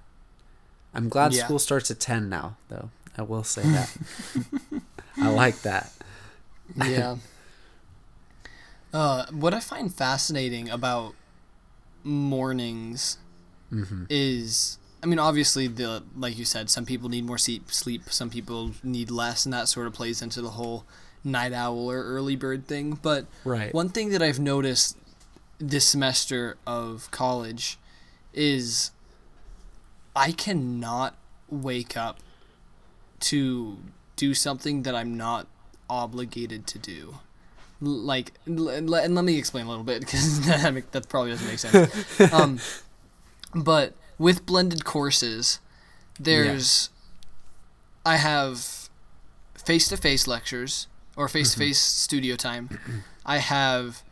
I'm 0.94 1.08
glad 1.10 1.34
Yeah. 1.34 1.44
school 1.46 1.60
starts 1.60 1.92
at 1.92 2.00
10 2.00 2.30
now, 2.30 2.56
though. 2.70 2.90
I 3.18 3.24
will 3.24 3.44
say 3.44 3.62
that. 3.64 3.90
I 5.22 5.30
like 5.30 5.62
that. 5.64 5.92
Yeah. 6.76 7.18
uh, 8.94 9.26
what 9.32 9.54
I 9.54 9.60
find 9.60 9.94
fascinating 9.94 10.70
about 10.70 11.14
mornings 12.04 13.18
hmm 13.70 14.04
is 14.10 14.80
I 15.04 15.06
mean 15.06 15.20
obviously 15.20 15.68
the 15.68 16.04
like 16.18 16.38
you 16.38 16.46
said 16.46 16.70
some 16.70 16.86
people 16.86 17.10
need 17.10 17.24
more 17.26 17.38
sleep 17.38 17.72
sleep 17.72 18.10
some 18.10 18.30
people 18.30 18.72
need 18.84 19.12
less 19.12 19.46
and 19.46 19.54
that 19.54 19.68
sort 19.68 19.86
of 19.88 19.94
plays 19.94 20.22
into 20.22 20.42
the 20.42 20.50
whole 20.52 20.84
night 21.24 21.54
owl 21.54 21.90
or 21.92 22.04
early 22.04 22.36
bird 22.36 22.66
thing 22.68 22.98
but 23.02 23.28
Right. 23.46 23.72
one 23.74 23.90
thing 23.90 24.10
that 24.10 24.22
I've 24.22 24.40
noticed 24.40 24.98
this 25.60 25.86
semester 25.88 26.58
of 26.66 27.10
college 27.12 27.78
is 28.34 28.92
I 30.16 30.32
cannot 30.32 31.16
wake 31.50 31.96
up 31.96 32.20
to 33.22 33.78
do 34.16 34.34
something 34.34 34.84
that 34.84 34.96
I'm 34.96 35.18
not 35.18 35.48
obligated 35.90 36.68
to 36.68 36.80
do. 36.80 37.16
Like, 37.80 38.34
and 38.46 38.90
let 38.90 39.10
me 39.10 39.38
explain 39.38 39.66
a 39.66 39.70
little 39.70 39.84
bit 39.84 40.00
because 40.02 40.46
that, 40.46 40.74
make- 40.74 40.92
that 40.92 41.10
probably 41.10 41.32
doesn't 41.32 41.48
make 41.48 41.60
sense. 41.60 42.22
um, 42.34 42.60
but 43.56 43.94
with 44.18 44.46
blended 44.46 44.86
courses, 44.86 45.60
there's 46.20 46.90
I 48.06 48.18
have 48.18 48.90
face 49.56 49.88
to 49.90 49.98
face 49.98 50.28
lectures 50.28 50.88
or 51.16 51.28
face 51.28 51.54
to 51.54 51.60
face 51.60 51.80
studio 51.80 52.36
time. 52.36 52.80
I 53.26 53.38
have 53.38 54.04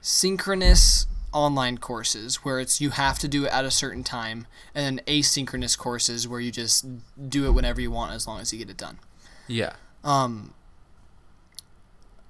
synchronous 0.00 1.06
online 1.32 1.78
courses 1.78 2.36
where 2.36 2.60
it's 2.60 2.80
you 2.80 2.90
have 2.90 3.18
to 3.18 3.28
do 3.28 3.44
it 3.44 3.52
at 3.52 3.64
a 3.64 3.70
certain 3.70 4.04
time, 4.04 4.46
and 4.74 4.98
then 4.98 5.04
asynchronous 5.06 5.76
courses 5.76 6.26
where 6.26 6.40
you 6.40 6.50
just 6.50 6.86
do 7.28 7.46
it 7.46 7.52
whenever 7.52 7.80
you 7.80 7.90
want 7.90 8.12
as 8.12 8.26
long 8.26 8.40
as 8.40 8.52
you 8.52 8.58
get 8.58 8.70
it 8.70 8.76
done. 8.76 8.98
Yeah. 9.46 9.74
Um, 10.04 10.54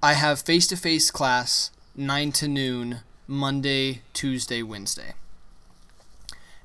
I 0.01 0.13
have 0.13 0.41
face 0.41 0.67
to 0.67 0.77
face 0.77 1.11
class 1.11 1.71
nine 1.95 2.31
to 2.33 2.47
noon 2.47 3.01
Monday, 3.27 4.01
Tuesday, 4.13 4.63
Wednesday, 4.63 5.13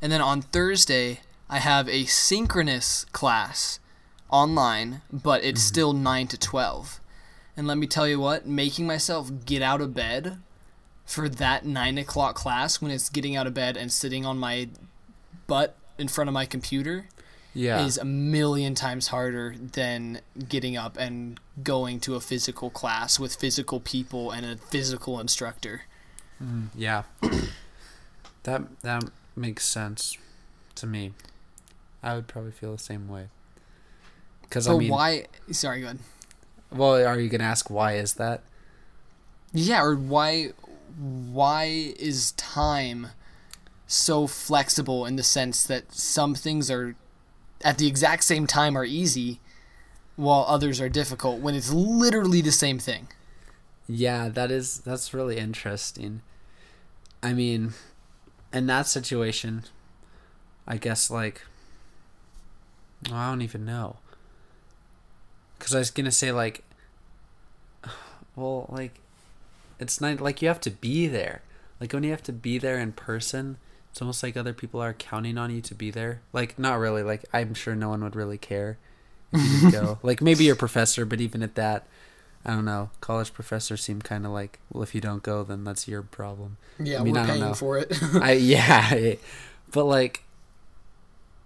and 0.01 0.11
then 0.11 0.21
on 0.21 0.43
Thursday 0.43 1.21
I 1.49 1.59
have 1.59 1.89
a 1.89 2.05
synchronous 2.05 3.05
class 3.13 3.79
online, 4.31 5.03
but 5.13 5.45
it's 5.45 5.63
still 5.63 5.93
nine 5.93 6.27
to 6.29 6.39
twelve. 6.39 7.01
And 7.57 7.69
let 7.69 7.79
me 7.79 7.87
tell 7.87 8.09
you 8.09 8.19
what, 8.19 8.47
making 8.47 8.87
myself 8.87 9.31
get 9.45 9.63
out 9.63 9.81
of 9.81 9.95
bed 9.95 10.39
for 11.05 11.29
that 11.29 11.65
nine 11.67 11.99
o'clock 11.99 12.35
class 12.35 12.81
when 12.81 12.91
it's 12.91 13.09
getting 13.09 13.37
out 13.37 13.47
of 13.47 13.55
bed 13.55 13.77
and 13.77 13.93
sitting 13.93 14.25
on 14.25 14.39
my 14.39 14.69
butt 15.47 15.77
in 15.99 16.09
front 16.09 16.29
of 16.29 16.35
my 16.35 16.47
computer 16.47 17.07
Yeah. 17.53 17.85
is 17.85 17.99
a 17.99 18.05
million 18.05 18.75
times 18.75 19.09
harder 19.09 19.55
than 19.59 20.21
getting 20.49 20.77
up 20.77 20.97
and 20.97 21.39
going 21.63 22.01
to 22.01 22.15
a 22.17 22.21
physical 22.21 22.71
class 22.71 23.19
with 23.21 23.35
physical 23.37 23.79
people 23.81 24.31
and 24.31 24.45
a 24.47 24.57
physical 24.57 25.21
instructor. 25.21 25.83
Mm, 26.43 26.69
yeah. 26.75 27.03
that 28.45 28.63
that 28.83 29.05
makes 29.37 29.65
sense 29.67 30.17
to 30.77 30.87
me. 30.87 31.13
I 32.03 32.15
would 32.15 32.27
probably 32.27 32.51
feel 32.53 32.73
the 32.73 32.79
same 32.83 33.09
way. 33.09 33.29
Cuz 34.51 34.67
I 34.67 34.77
mean, 34.77 34.91
why? 34.91 35.27
Sorry, 35.53 35.81
go 35.81 35.87
ahead. 35.87 35.99
well, 36.71 36.95
are 37.07 37.19
you 37.21 37.29
going 37.29 37.41
to 37.41 37.47
ask 37.47 37.71
why 37.71 37.95
is 37.95 38.15
that? 38.15 38.43
Yeah, 39.53 39.83
or 39.83 39.95
why? 39.95 40.53
Why 40.99 41.93
is 41.99 42.33
time 42.33 43.09
so 43.87 44.27
flexible 44.27 45.07
in 45.07 45.17
the 45.17 45.23
sense 45.23 45.65
that 45.65 45.93
some 45.93 46.35
things 46.35 46.71
are 46.71 46.97
at 47.63 47.79
the 47.79 47.87
exact 47.87 48.25
same 48.25 48.47
time 48.47 48.77
are 48.77 48.85
easy, 48.85 49.41
while 50.17 50.45
others 50.47 50.81
are 50.81 50.89
difficult 50.89 51.41
when 51.41 51.55
it's 51.55 51.73
literally 51.73 52.41
the 52.41 52.53
same 52.53 52.79
thing? 52.79 53.09
Yeah, 53.89 54.29
that 54.29 54.51
is 54.51 54.79
that's 54.79 55.13
really 55.13 55.37
interesting. 55.37 56.23
I 57.23 57.33
mean, 57.33 57.75
in 58.53 58.67
that 58.67 58.87
situation, 58.87 59.65
I 60.67 60.77
guess 60.77 61.11
like 61.11 61.43
I 63.11 63.29
don't 63.29 63.43
even 63.43 63.65
know. 63.65 63.97
Cuz 65.59 65.75
I 65.75 65.79
was 65.79 65.91
going 65.91 66.05
to 66.07 66.13
say 66.13 66.33
like 66.33 66.65
well, 68.37 68.67
like 68.69 69.01
it's 69.85 70.01
not 70.01 70.21
like 70.21 70.43
you 70.43 70.49
have 70.49 70.61
to 70.63 70.71
be 70.71 71.07
there. 71.07 71.43
Like 71.81 71.93
when 71.93 72.03
you 72.05 72.11
have 72.11 72.23
to 72.25 72.33
be 72.33 72.59
there 72.59 72.79
in 72.79 72.93
person, 72.93 73.57
it's 73.91 74.01
almost 74.03 74.23
like 74.23 74.37
other 74.37 74.53
people 74.53 74.81
are 74.81 74.93
counting 74.93 75.39
on 75.39 75.51
you 75.55 75.61
to 75.63 75.75
be 75.75 75.91
there. 75.91 76.21
Like 76.33 76.59
not 76.59 76.79
really, 76.79 77.03
like 77.03 77.25
I'm 77.33 77.55
sure 77.55 77.75
no 77.77 77.91
one 77.91 78.03
would 78.03 78.17
really 78.17 78.39
care 78.39 78.79
if 79.33 79.41
you 79.43 79.71
didn't 79.71 79.81
go. 79.83 79.99
Like 80.03 80.21
maybe 80.23 80.45
your 80.45 80.57
professor, 80.57 81.05
but 81.05 81.21
even 81.21 81.43
at 81.43 81.55
that, 81.57 81.87
I 82.45 82.51
don't 82.51 82.65
know. 82.65 82.91
College 83.01 83.33
professors 83.33 83.83
seem 83.83 84.03
kind 84.03 84.27
of 84.27 84.33
like, 84.33 84.59
well, 84.73 84.83
if 84.83 84.95
you 84.95 85.01
don't 85.01 85.23
go, 85.23 85.43
then 85.45 85.65
that's 85.65 85.87
your 85.89 86.03
problem. 86.03 86.57
Yeah, 86.79 87.01
I 87.01 87.05
mean, 87.05 87.15
we're 87.15 87.21
I 87.21 87.27
paying 87.27 87.41
know. 87.41 87.55
for 87.55 87.79
it. 87.79 87.97
I 88.15 88.33
yeah, 88.55 88.89
I- 88.91 89.19
but 89.73 89.85
like, 89.85 90.23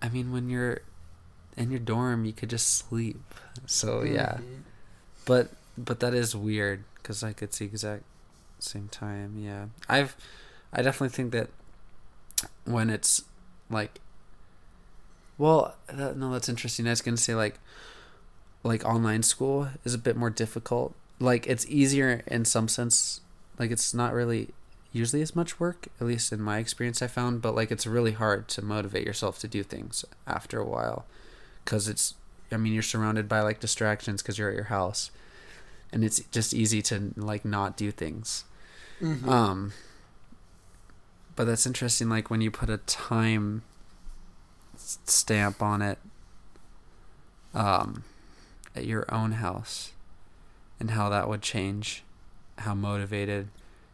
I 0.02 0.08
mean, 0.08 0.32
when 0.32 0.48
you're 0.50 0.80
in 1.56 1.70
your 1.70 1.80
dorm, 1.80 2.24
you 2.24 2.32
could 2.32 2.50
just 2.50 2.68
sleep. 2.68 3.20
So 3.66 4.02
yeah, 4.02 4.38
Mhm. 4.38 4.62
but 5.24 5.50
but 5.76 6.00
that 6.00 6.14
is 6.14 6.34
weird 6.36 6.84
because 6.96 7.22
like 7.22 7.42
it's 7.42 7.58
the 7.58 7.64
exact 7.64 8.04
same 8.62 8.88
time. 8.88 9.36
Yeah, 9.38 9.66
I've 9.88 10.16
I 10.72 10.82
definitely 10.82 11.14
think 11.14 11.32
that 11.32 11.48
when 12.64 12.90
it's 12.90 13.22
like, 13.70 14.00
well, 15.36 15.74
that, 15.86 16.16
no, 16.16 16.32
that's 16.32 16.48
interesting. 16.48 16.86
I 16.86 16.90
was 16.90 17.02
gonna 17.02 17.16
say 17.16 17.34
like, 17.34 17.58
like 18.62 18.84
online 18.84 19.22
school 19.22 19.68
is 19.84 19.94
a 19.94 19.98
bit 19.98 20.16
more 20.16 20.30
difficult. 20.30 20.94
Like 21.20 21.46
it's 21.46 21.66
easier 21.68 22.22
in 22.26 22.44
some 22.44 22.68
sense. 22.68 23.20
Like 23.58 23.70
it's 23.70 23.92
not 23.92 24.12
really 24.12 24.50
usually 24.92 25.22
as 25.22 25.36
much 25.36 25.60
work, 25.60 25.88
at 26.00 26.06
least 26.06 26.32
in 26.32 26.40
my 26.40 26.58
experience. 26.58 27.02
I 27.02 27.06
found, 27.06 27.42
but 27.42 27.54
like 27.54 27.70
it's 27.70 27.86
really 27.86 28.12
hard 28.12 28.48
to 28.48 28.62
motivate 28.62 29.06
yourself 29.06 29.38
to 29.40 29.48
do 29.48 29.62
things 29.62 30.04
after 30.26 30.60
a 30.60 30.66
while, 30.66 31.06
because 31.64 31.88
it's. 31.88 32.14
I 32.50 32.56
mean, 32.56 32.72
you're 32.72 32.82
surrounded 32.82 33.28
by 33.28 33.40
like 33.42 33.60
distractions 33.60 34.22
because 34.22 34.38
you're 34.38 34.48
at 34.48 34.54
your 34.54 34.64
house, 34.64 35.10
and 35.92 36.02
it's 36.02 36.20
just 36.30 36.54
easy 36.54 36.80
to 36.82 37.12
like 37.16 37.44
not 37.44 37.76
do 37.76 37.90
things. 37.90 38.44
Mhm. 39.00 39.28
Um, 39.28 39.72
but 41.36 41.44
that's 41.44 41.66
interesting. 41.66 42.08
Like 42.08 42.30
when 42.30 42.40
you 42.40 42.50
put 42.50 42.68
a 42.68 42.78
time 42.78 43.62
stamp 44.76 45.62
on 45.62 45.82
it, 45.82 45.98
um, 47.54 48.04
at 48.74 48.86
your 48.86 49.12
own 49.12 49.32
house, 49.32 49.92
and 50.80 50.90
how 50.92 51.08
that 51.08 51.28
would 51.28 51.42
change 51.42 52.02
how 52.58 52.74
motivated 52.74 53.48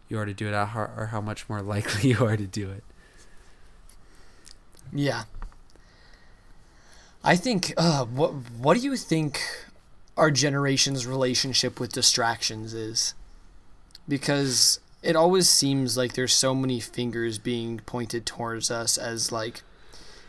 you 0.08 0.18
are 0.18 0.25
to 0.26 0.34
do 0.34 0.49
it 0.49 0.54
or 0.54 1.08
how 1.11 1.20
much 1.20 1.49
more 1.49 1.61
likely 1.75 2.11
you 2.11 2.25
are 2.25 2.37
to 2.37 2.46
do 2.46 2.70
it. 2.70 2.84
Yeah. 4.92 5.25
I 7.23 7.37
think 7.37 7.73
uh, 7.76 8.04
what 8.04 8.32
what 8.58 8.76
do 8.76 8.82
you 8.82 8.96
think 8.96 9.40
our 10.16 10.30
generation's 10.30 11.06
relationship 11.06 11.80
with 11.80 11.92
distractions 11.92 12.75
is? 12.75 13.14
Because 14.06 14.78
it 15.04 15.16
always 15.16 15.49
seems 15.49 15.96
like 15.96 16.14
there's 16.14 16.32
so 16.32 16.54
many 16.54 16.80
fingers 16.80 17.38
being 17.38 17.78
pointed 17.80 18.25
towards 18.25 18.70
us 18.70 18.96
as 18.96 19.30
like 19.30 19.62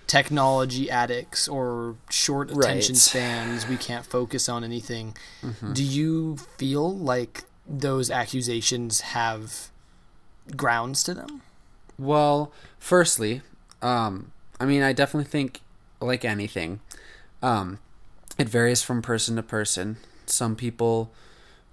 technology 0.05 0.91
addicts 0.91 1.47
or 1.47 1.95
short 2.09 2.51
attention 2.51 2.93
right. 2.93 2.99
spans 2.99 3.67
we 3.67 3.77
can't 3.77 4.05
focus 4.05 4.47
on 4.47 4.63
anything 4.63 5.15
mm-hmm. 5.41 5.73
do 5.73 5.83
you 5.83 6.37
feel 6.57 6.95
like 6.95 7.45
those 7.67 8.11
accusations 8.11 9.01
have 9.01 9.69
grounds 10.55 11.01
to 11.01 11.13
them 11.13 11.41
well 11.97 12.51
firstly 12.77 13.41
um, 13.81 14.31
i 14.59 14.65
mean 14.65 14.83
i 14.83 14.93
definitely 14.93 15.29
think 15.29 15.61
like 15.99 16.23
anything 16.23 16.79
um, 17.41 17.79
it 18.37 18.47
varies 18.47 18.83
from 18.83 19.01
person 19.01 19.35
to 19.35 19.43
person 19.43 19.97
some 20.27 20.55
people 20.55 21.11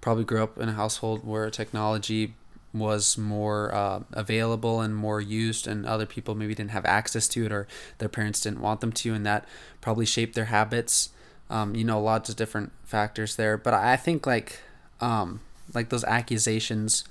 probably 0.01 0.25
grew 0.25 0.43
up 0.43 0.57
in 0.57 0.71
a 0.71 0.73
household 0.73 1.25
where 1.25 1.51
technology 1.51 2.35
was 2.75 3.19
more 3.19 3.75
uh, 3.75 4.01
available 4.13 4.81
and 4.81 4.95
more 4.97 5.21
used, 5.21 5.67
and 5.67 5.85
other 5.87 6.07
people 6.07 6.35
maybe 6.35 6.55
didn't 6.55 6.71
have 6.71 6.85
access 6.87 7.29
to 7.29 7.45
it 7.45 7.53
or 7.53 7.67
their 7.99 8.09
parents 8.09 8.41
didn't 8.41 8.61
want 8.61 8.81
them 8.81 8.93
to, 8.93 9.15
and 9.15 9.27
that 9.27 9.47
probably 9.81 10.07
shaped 10.07 10.35
their 10.35 10.47
habits. 10.47 11.11
Um, 11.51 11.75
you 11.75 11.85
know, 11.85 12.01
lots 12.01 12.31
of 12.31 12.37
different 12.37 12.73
factors 12.85 13.37
there, 13.37 13.59
but 13.59 13.75
I 13.75 13.97
think 13.97 14.27
like 14.27 14.61
um, 15.01 15.41
like 15.75 15.91
those 15.91 16.05
accusations 16.05 17.05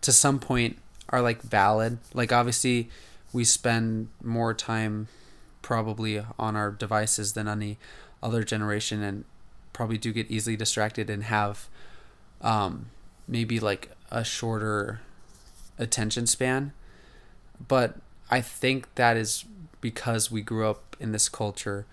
to 0.00 0.12
some 0.12 0.38
point 0.38 0.78
are 1.08 1.20
like 1.20 1.42
valid. 1.42 1.98
Like 2.12 2.32
obviously, 2.32 2.88
we 3.32 3.44
spend 3.44 4.08
more 4.22 4.54
time 4.54 5.08
probably 5.60 6.22
on 6.38 6.54
our 6.54 6.70
devices 6.70 7.32
than 7.32 7.48
any 7.48 7.78
other 8.22 8.44
generation, 8.44 9.02
and 9.02 9.24
probably 9.72 9.98
do 9.98 10.12
get 10.12 10.30
easily 10.30 10.56
distracted 10.56 11.10
and 11.10 11.24
have 11.24 11.68
um, 12.42 12.86
maybe 13.26 13.58
like 13.58 13.90
a 14.14 14.24
shorter 14.24 15.00
attention 15.76 16.26
span. 16.26 16.72
But 17.66 17.96
I 18.30 18.40
think 18.40 18.94
that 18.94 19.16
is 19.16 19.44
because 19.80 20.30
we 20.30 20.40
grew 20.40 20.66
up 20.66 20.96
in 21.00 21.12
this 21.12 21.28
culture. 21.28 21.84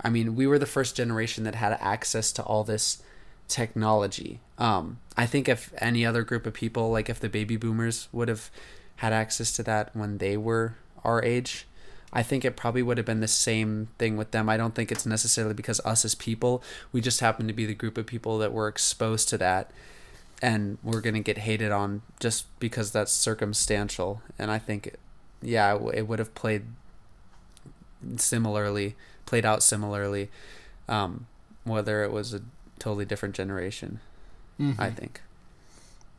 I 0.00 0.10
mean, 0.10 0.34
we 0.34 0.46
were 0.46 0.58
the 0.58 0.66
first 0.66 0.96
generation 0.96 1.44
that 1.44 1.54
had 1.54 1.78
access 1.80 2.32
to 2.32 2.42
all 2.42 2.64
this 2.64 3.02
technology. 3.46 4.40
Um, 4.58 4.98
I 5.16 5.24
think 5.26 5.48
if 5.48 5.72
any 5.78 6.04
other 6.04 6.24
group 6.24 6.46
of 6.46 6.52
people, 6.52 6.90
like 6.90 7.08
if 7.08 7.20
the 7.20 7.28
baby 7.28 7.56
boomers 7.56 8.08
would 8.12 8.28
have 8.28 8.50
had 8.96 9.12
access 9.12 9.52
to 9.56 9.62
that 9.62 9.94
when 9.94 10.18
they 10.18 10.36
were 10.36 10.74
our 11.04 11.22
age, 11.22 11.66
I 12.12 12.22
think 12.22 12.44
it 12.44 12.56
probably 12.56 12.82
would 12.82 12.98
have 12.98 13.06
been 13.06 13.20
the 13.20 13.28
same 13.28 13.88
thing 13.98 14.16
with 14.16 14.32
them. 14.32 14.48
I 14.48 14.56
don't 14.56 14.74
think 14.74 14.92
it's 14.92 15.06
necessarily 15.06 15.54
because 15.54 15.80
us 15.84 16.04
as 16.04 16.14
people, 16.14 16.62
we 16.92 17.00
just 17.00 17.20
happen 17.20 17.46
to 17.46 17.54
be 17.54 17.66
the 17.66 17.74
group 17.74 17.96
of 17.96 18.06
people 18.06 18.38
that 18.38 18.52
were 18.52 18.68
exposed 18.68 19.28
to 19.30 19.38
that 19.38 19.70
and 20.42 20.76
we're 20.82 21.00
going 21.00 21.14
to 21.14 21.20
get 21.20 21.38
hated 21.38 21.70
on 21.70 22.02
just 22.18 22.46
because 22.58 22.90
that's 22.90 23.12
circumstantial. 23.12 24.20
And 24.38 24.50
I 24.50 24.58
think, 24.58 24.96
yeah, 25.40 25.78
it 25.94 26.08
would 26.08 26.18
have 26.18 26.34
played 26.34 26.64
similarly, 28.16 28.96
played 29.24 29.46
out 29.46 29.62
similarly, 29.62 30.30
um, 30.88 31.26
whether 31.62 32.02
it 32.02 32.10
was 32.10 32.34
a 32.34 32.42
totally 32.80 33.04
different 33.04 33.36
generation. 33.36 34.00
Mm-hmm. 34.60 34.80
I 34.80 34.90
think. 34.90 35.20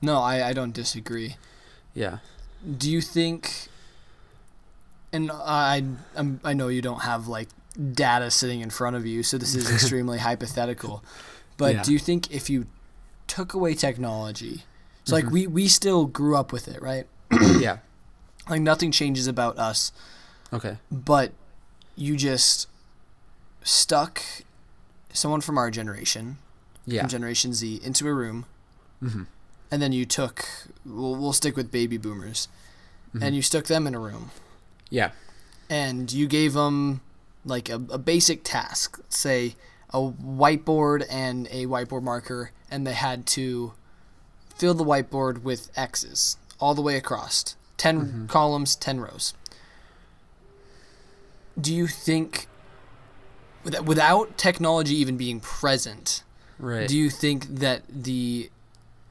No, 0.01 0.19
I, 0.19 0.49
I 0.49 0.53
don't 0.53 0.73
disagree. 0.73 1.35
Yeah. 1.93 2.19
Do 2.77 2.89
you 2.89 3.01
think? 3.01 3.67
And 5.11 5.31
I 5.31 5.83
I'm, 6.15 6.39
I 6.43 6.53
know 6.53 6.69
you 6.69 6.81
don't 6.81 7.01
have 7.01 7.27
like 7.27 7.49
data 7.91 8.31
sitting 8.31 8.61
in 8.61 8.69
front 8.69 8.95
of 8.95 9.05
you, 9.05 9.21
so 9.21 9.37
this 9.37 9.53
is 9.53 9.69
extremely 9.73 10.17
hypothetical. 10.17 11.03
But 11.57 11.75
yeah. 11.75 11.83
do 11.83 11.93
you 11.93 11.99
think 11.99 12.31
if 12.31 12.49
you 12.49 12.67
took 13.33 13.55
away 13.55 13.73
technology. 13.73 14.61
So 15.05 15.15
mm-hmm. 15.15 15.25
like 15.25 15.33
we 15.33 15.47
we 15.47 15.67
still 15.67 16.05
grew 16.05 16.37
up 16.37 16.53
with 16.53 16.67
it, 16.67 16.79
right? 16.81 17.07
yeah. 17.57 17.79
Like 18.47 18.61
nothing 18.61 18.91
changes 18.91 19.25
about 19.25 19.57
us. 19.57 19.91
Okay. 20.51 20.77
But 20.91 21.31
you 21.95 22.15
just 22.15 22.67
stuck 23.63 24.21
someone 25.11 25.41
from 25.41 25.57
our 25.57 25.71
generation, 25.71 26.37
yeah. 26.85 27.01
from 27.01 27.09
Generation 27.09 27.53
Z, 27.53 27.81
into 27.83 28.07
a 28.07 28.13
room, 28.13 28.45
mm-hmm. 29.01 29.23
and 29.71 29.81
then 29.81 29.93
you 29.93 30.05
took. 30.05 30.45
We'll, 30.85 31.15
we'll 31.15 31.33
stick 31.33 31.57
with 31.57 31.71
baby 31.71 31.97
boomers, 31.97 32.47
mm-hmm. 33.09 33.23
and 33.23 33.35
you 33.35 33.41
stuck 33.41 33.65
them 33.65 33.87
in 33.87 33.95
a 33.95 33.99
room. 33.99 34.29
Yeah. 34.91 35.11
And 35.69 36.11
you 36.11 36.27
gave 36.27 36.53
them 36.53 37.01
like 37.45 37.67
a, 37.69 37.75
a 37.89 37.97
basic 37.97 38.43
task, 38.43 38.99
say 39.09 39.55
a 39.93 39.99
whiteboard 39.99 41.05
and 41.09 41.47
a 41.51 41.65
whiteboard 41.65 42.03
marker 42.03 42.51
and 42.71 42.87
they 42.87 42.93
had 42.93 43.25
to 43.27 43.73
fill 44.55 44.73
the 44.73 44.83
whiteboard 44.83 45.43
with 45.43 45.69
X's 45.75 46.37
all 46.59 46.73
the 46.73 46.81
way 46.81 46.95
across 46.95 47.55
10 47.77 47.99
mm-hmm. 47.99 48.25
columns, 48.27 48.75
10 48.75 48.99
rows. 48.99 49.33
Do 51.59 51.73
you 51.73 51.85
think, 51.85 52.47
without 53.63 54.37
technology 54.37 54.95
even 54.95 55.17
being 55.17 55.39
present, 55.39 56.23
right. 56.57 56.87
do 56.87 56.97
you 56.97 57.09
think 57.09 57.45
that 57.47 57.83
the 57.87 58.49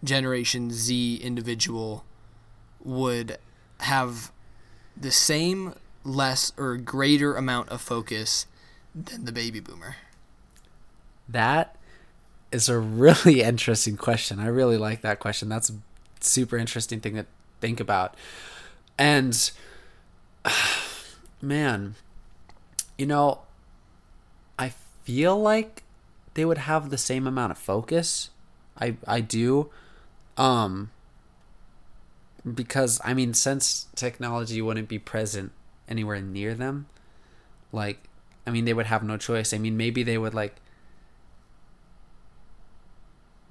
Generation 0.02 0.70
Z 0.72 1.16
individual 1.22 2.04
would 2.82 3.38
have 3.80 4.32
the 4.96 5.12
same, 5.12 5.74
less, 6.02 6.52
or 6.56 6.76
greater 6.76 7.36
amount 7.36 7.68
of 7.68 7.80
focus 7.80 8.46
than 8.94 9.24
the 9.24 9.32
baby 9.32 9.60
boomer? 9.60 9.96
That 11.28 11.76
is 12.50 12.68
a 12.68 12.78
really 12.78 13.42
interesting 13.42 13.96
question. 13.96 14.38
I 14.38 14.46
really 14.46 14.76
like 14.76 15.02
that 15.02 15.20
question. 15.20 15.48
That's 15.48 15.70
a 15.70 15.74
super 16.20 16.56
interesting 16.56 17.00
thing 17.00 17.14
to 17.14 17.26
think 17.60 17.80
about. 17.80 18.14
And 18.98 19.50
man, 21.42 21.94
you 22.98 23.06
know, 23.06 23.40
I 24.58 24.72
feel 25.04 25.40
like 25.40 25.82
they 26.34 26.44
would 26.44 26.58
have 26.58 26.90
the 26.90 26.98
same 26.98 27.26
amount 27.26 27.52
of 27.52 27.58
focus. 27.58 28.30
I 28.78 28.96
I 29.06 29.20
do. 29.20 29.70
Um 30.36 30.90
because 32.54 33.00
I 33.04 33.14
mean 33.14 33.34
since 33.34 33.86
technology 33.94 34.60
wouldn't 34.60 34.88
be 34.88 34.98
present 34.98 35.52
anywhere 35.88 36.20
near 36.20 36.54
them, 36.54 36.86
like 37.70 38.08
I 38.46 38.50
mean 38.50 38.64
they 38.64 38.74
would 38.74 38.86
have 38.86 39.02
no 39.02 39.16
choice. 39.16 39.52
I 39.52 39.58
mean 39.58 39.76
maybe 39.76 40.02
they 40.02 40.18
would 40.18 40.34
like 40.34 40.56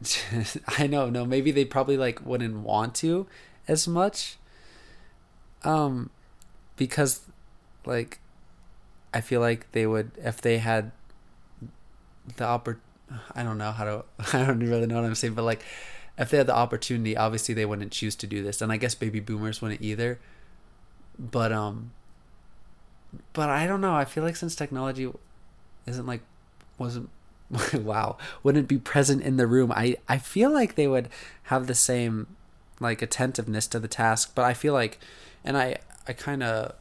I 0.78 0.88
know, 0.88 1.10
no, 1.10 1.26
maybe 1.26 1.52
they 1.52 1.66
probably 1.66 1.98
like 1.98 2.26
wouldn't 2.26 2.58
want 2.60 2.96
to 2.96 3.28
as 3.68 3.88
much. 3.88 4.38
Um 5.64 6.10
because 6.76 7.22
like 7.86 8.20
I 9.14 9.22
feel 9.22 9.42
like 9.42 9.72
they 9.72 9.86
would 9.86 10.12
if 10.18 10.42
they 10.42 10.58
had 10.58 10.92
the 12.38 12.46
oppor 12.46 12.78
I 13.36 13.44
don't 13.44 13.58
know 13.58 13.72
how 13.72 13.84
to 13.84 14.06
I 14.38 14.46
don't 14.46 14.60
really 14.60 14.88
know 14.88 14.96
what 14.96 15.06
I'm 15.06 15.16
saying, 15.16 15.34
but 15.34 15.44
like 15.44 15.64
if 16.18 16.30
they 16.30 16.38
had 16.38 16.48
the 16.48 16.56
opportunity, 16.56 17.16
obviously 17.18 17.54
they 17.56 17.66
wouldn't 17.66 17.92
choose 17.92 18.16
to 18.18 18.28
do 18.28 18.44
this. 18.44 18.62
And 18.62 18.72
I 18.72 18.78
guess 18.78 18.96
baby 18.96 19.20
boomers 19.20 19.62
wouldn't 19.62 19.82
either. 19.82 20.20
But 21.18 21.52
um 21.52 21.92
but 23.34 23.50
I 23.50 23.68
don't 23.68 23.82
know. 23.82 23.96
I 23.96 24.06
feel 24.06 24.24
like 24.24 24.36
since 24.36 24.56
technology 24.56 25.12
isn't 25.86 26.06
like 26.06 26.22
wasn't 26.78 27.10
wow, 27.74 28.18
wouldn't 28.44 28.68
be 28.68 28.78
present 28.78 29.22
in 29.22 29.38
the 29.38 29.48
room. 29.48 29.72
I, 29.72 29.98
I 30.08 30.18
feel 30.18 30.52
like 30.52 30.76
they 30.76 30.88
would 30.88 31.10
have 31.44 31.68
the 31.68 31.76
same 31.76 32.28
like 32.80 33.02
attentiveness 33.02 33.68
to 33.68 33.80
the 33.80 33.88
task, 33.88 34.34
but 34.36 34.46
I 34.46 34.54
feel 34.54 34.74
like 34.74 35.00
and 35.44 35.58
I 35.58 35.78
I 36.08 36.14
kind 36.14 36.44
of 36.44 36.76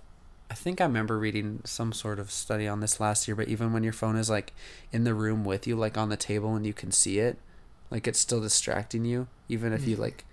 I 0.51 0.55
think 0.55 0.81
I 0.81 0.85
remember 0.85 1.19
reading 1.19 1.61
some 1.65 1.93
sort 1.93 2.19
of 2.19 2.31
study 2.31 2.67
on 2.67 2.81
this 2.81 2.99
last 2.99 3.29
year, 3.29 3.37
but 3.37 3.49
even 3.49 3.73
when 3.73 3.85
your 3.85 3.93
phone 3.93 4.17
is 4.17 4.29
like 4.29 4.53
in 4.93 5.05
the 5.05 5.15
room 5.15 5.45
with 5.45 5.67
you 5.67 5.77
like 5.77 5.97
on 5.97 6.09
the 6.09 6.17
table 6.17 6.55
and 6.55 6.67
you 6.67 6.73
can 6.73 6.91
see 6.91 7.19
it, 7.19 7.39
like 7.91 8.09
it's 8.09 8.19
still 8.19 8.41
distracting 8.41 9.05
you 9.05 9.29
even 9.49 9.73
if 9.73 9.83
mm. 9.83 9.89
you 9.89 9.97
like 9.97 10.25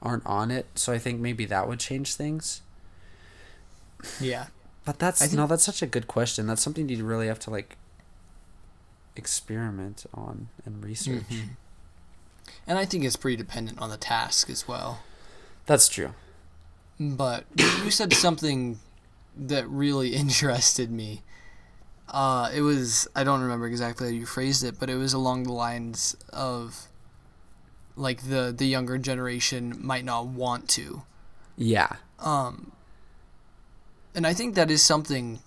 aren't 0.00 0.26
on 0.26 0.50
it. 0.50 0.66
So 0.74 0.92
I 0.92 0.98
think 0.98 1.20
maybe 1.20 1.44
that 1.46 1.68
would 1.68 1.78
change 1.78 2.14
things. 2.14 2.62
Yeah. 4.20 4.46
But 4.84 4.98
that's 4.98 5.20
think, 5.20 5.34
no, 5.34 5.46
that's 5.46 5.64
such 5.64 5.82
a 5.82 5.86
good 5.86 6.08
question. 6.08 6.46
That's 6.46 6.62
something 6.62 6.88
you 6.88 7.04
really 7.04 7.28
have 7.28 7.38
to 7.40 7.50
like 7.50 7.76
experiment 9.16 10.06
on 10.14 10.48
and 10.64 10.84
research. 10.84 11.24
Mm-hmm. 11.30 11.48
And 12.66 12.78
I 12.78 12.84
think 12.84 13.04
it's 13.04 13.16
pretty 13.16 13.36
dependent 13.36 13.80
on 13.80 13.90
the 13.90 13.96
task 13.96 14.48
as 14.50 14.66
well. 14.66 15.00
That's 15.66 15.88
true. 15.88 16.14
But 16.98 17.44
you 17.56 17.90
said 17.90 18.12
something 18.12 18.78
that 19.36 19.68
really 19.68 20.14
interested 20.14 20.90
me. 20.90 21.22
Uh, 22.08 22.50
it 22.54 22.60
was 22.60 23.08
I 23.16 23.24
don't 23.24 23.40
remember 23.40 23.66
exactly 23.66 24.08
how 24.08 24.12
you 24.12 24.26
phrased 24.26 24.64
it, 24.64 24.78
but 24.78 24.90
it 24.90 24.96
was 24.96 25.12
along 25.12 25.44
the 25.44 25.52
lines 25.52 26.16
of 26.32 26.88
like 27.96 28.28
the 28.28 28.54
the 28.56 28.66
younger 28.66 28.98
generation 28.98 29.74
might 29.80 30.04
not 30.04 30.26
want 30.26 30.68
to. 30.70 31.02
Yeah. 31.56 31.96
Um, 32.18 32.72
and 34.14 34.26
I 34.26 34.34
think 34.34 34.54
that 34.54 34.70
is 34.70 34.82
something 34.82 35.40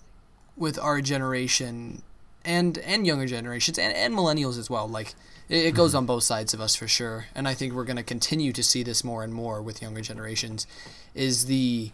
with 0.56 0.78
our 0.78 1.00
generation 1.00 2.02
and 2.46 2.78
and 2.78 3.06
younger 3.06 3.26
generations 3.26 3.78
and, 3.78 3.94
and 3.94 4.14
millennials 4.14 4.58
as 4.58 4.70
well. 4.70 4.88
Like 4.88 5.14
it, 5.48 5.66
it 5.66 5.74
goes 5.74 5.90
mm-hmm. 5.90 5.98
on 5.98 6.06
both 6.06 6.22
sides 6.22 6.54
of 6.54 6.60
us 6.60 6.74
for 6.74 6.88
sure, 6.88 7.26
and 7.34 7.46
I 7.46 7.54
think 7.54 7.74
we're 7.74 7.84
going 7.84 7.96
to 7.96 8.02
continue 8.02 8.52
to 8.52 8.62
see 8.62 8.82
this 8.82 9.04
more 9.04 9.22
and 9.22 9.34
more 9.34 9.60
with 9.60 9.82
younger 9.82 10.00
generations. 10.00 10.66
Is 11.14 11.46
the 11.46 11.90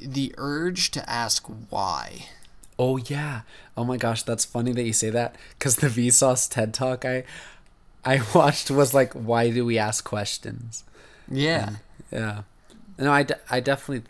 the 0.00 0.34
urge 0.38 0.90
to 0.92 1.08
ask 1.08 1.46
why? 1.70 2.26
Oh 2.78 2.96
yeah. 2.96 3.42
Oh 3.76 3.84
my 3.84 3.96
gosh, 3.96 4.22
that's 4.22 4.44
funny 4.44 4.72
that 4.72 4.82
you 4.82 4.92
say 4.92 5.10
that 5.10 5.36
because 5.58 5.76
the 5.76 5.88
Vsauce 5.88 6.50
TED 6.50 6.74
Talk 6.74 7.04
I 7.04 7.24
I 8.06 8.22
watched 8.34 8.70
was 8.70 8.94
like, 8.94 9.12
why 9.12 9.50
do 9.50 9.64
we 9.64 9.78
ask 9.78 10.04
questions? 10.04 10.84
Yeah. 11.28 11.76
Yeah. 12.12 12.42
No, 12.98 13.12
I, 13.12 13.24
de- 13.24 13.38
I 13.50 13.60
definitely 13.60 14.08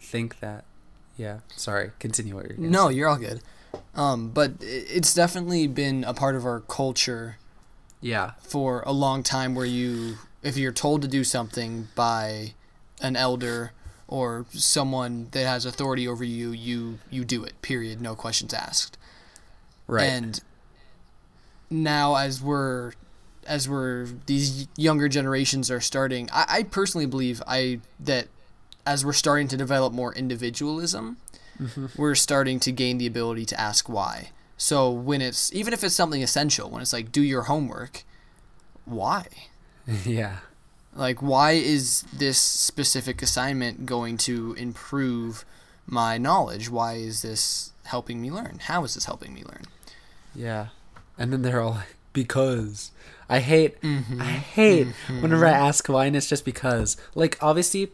think 0.00 0.40
that. 0.40 0.64
Yeah. 1.16 1.38
Sorry. 1.56 1.92
Continue 2.00 2.34
what 2.34 2.48
you're. 2.48 2.58
No, 2.58 2.88
say. 2.88 2.96
you're 2.96 3.08
all 3.08 3.16
good. 3.16 3.40
Um, 3.94 4.28
but 4.30 4.52
it's 4.60 5.14
definitely 5.14 5.66
been 5.66 6.04
a 6.04 6.12
part 6.14 6.34
of 6.36 6.44
our 6.44 6.60
culture 6.60 7.38
Yeah. 8.00 8.32
for 8.40 8.82
a 8.86 8.92
long 8.92 9.22
time 9.22 9.54
where 9.54 9.66
you 9.66 10.18
if 10.42 10.56
you're 10.56 10.72
told 10.72 11.02
to 11.02 11.08
do 11.08 11.24
something 11.24 11.88
by 11.94 12.54
an 13.00 13.16
elder 13.16 13.72
or 14.06 14.46
someone 14.52 15.28
that 15.32 15.44
has 15.46 15.64
authority 15.66 16.06
over 16.06 16.22
you 16.24 16.52
you 16.52 16.98
you 17.10 17.24
do 17.24 17.42
it 17.44 17.60
period 17.62 18.00
no 18.00 18.14
questions 18.14 18.54
asked 18.54 18.96
Right. 19.88 20.04
and 20.04 20.40
now 21.70 22.14
as 22.16 22.40
we're 22.40 22.92
as 23.46 23.68
we're 23.68 24.06
these 24.26 24.68
younger 24.76 25.08
generations 25.08 25.70
are 25.70 25.80
starting 25.80 26.28
I, 26.32 26.44
I 26.48 26.62
personally 26.64 27.06
believe 27.06 27.42
i 27.46 27.80
that 28.00 28.28
as 28.86 29.04
we're 29.04 29.12
starting 29.12 29.48
to 29.48 29.56
develop 29.56 29.92
more 29.92 30.14
individualism 30.14 31.16
we're 31.96 32.14
starting 32.14 32.60
to 32.60 32.72
gain 32.72 32.98
the 32.98 33.06
ability 33.06 33.44
to 33.44 33.60
ask 33.60 33.88
why 33.88 34.30
so 34.56 34.90
when 34.90 35.20
it's 35.20 35.52
even 35.52 35.72
if 35.72 35.84
it's 35.84 35.94
something 35.94 36.22
essential 36.22 36.70
when 36.70 36.82
it's 36.82 36.92
like 36.92 37.12
do 37.12 37.22
your 37.22 37.42
homework 37.42 38.04
why 38.84 39.26
yeah. 40.04 40.38
like 40.94 41.20
why 41.20 41.52
is 41.52 42.02
this 42.12 42.38
specific 42.38 43.22
assignment 43.22 43.86
going 43.86 44.16
to 44.16 44.54
improve 44.54 45.44
my 45.86 46.18
knowledge 46.18 46.68
why 46.70 46.94
is 46.94 47.22
this 47.22 47.72
helping 47.84 48.20
me 48.20 48.30
learn 48.30 48.58
how 48.64 48.82
is 48.84 48.94
this 48.94 49.04
helping 49.04 49.32
me 49.32 49.42
learn 49.44 49.62
Yeah. 50.36 50.68
And 51.18 51.32
then 51.32 51.42
they're 51.42 51.60
all 51.60 51.70
like, 51.72 51.96
because. 52.12 52.90
I 53.28 53.40
hate. 53.40 53.80
Mm-hmm. 53.80 54.20
I 54.20 54.24
hate 54.24 54.88
whenever 55.20 55.46
I 55.46 55.50
ask 55.52 55.88
why, 55.88 56.04
and 56.06 56.14
it's 56.14 56.28
just 56.28 56.44
because. 56.44 56.96
Like, 57.14 57.42
obviously, 57.42 57.90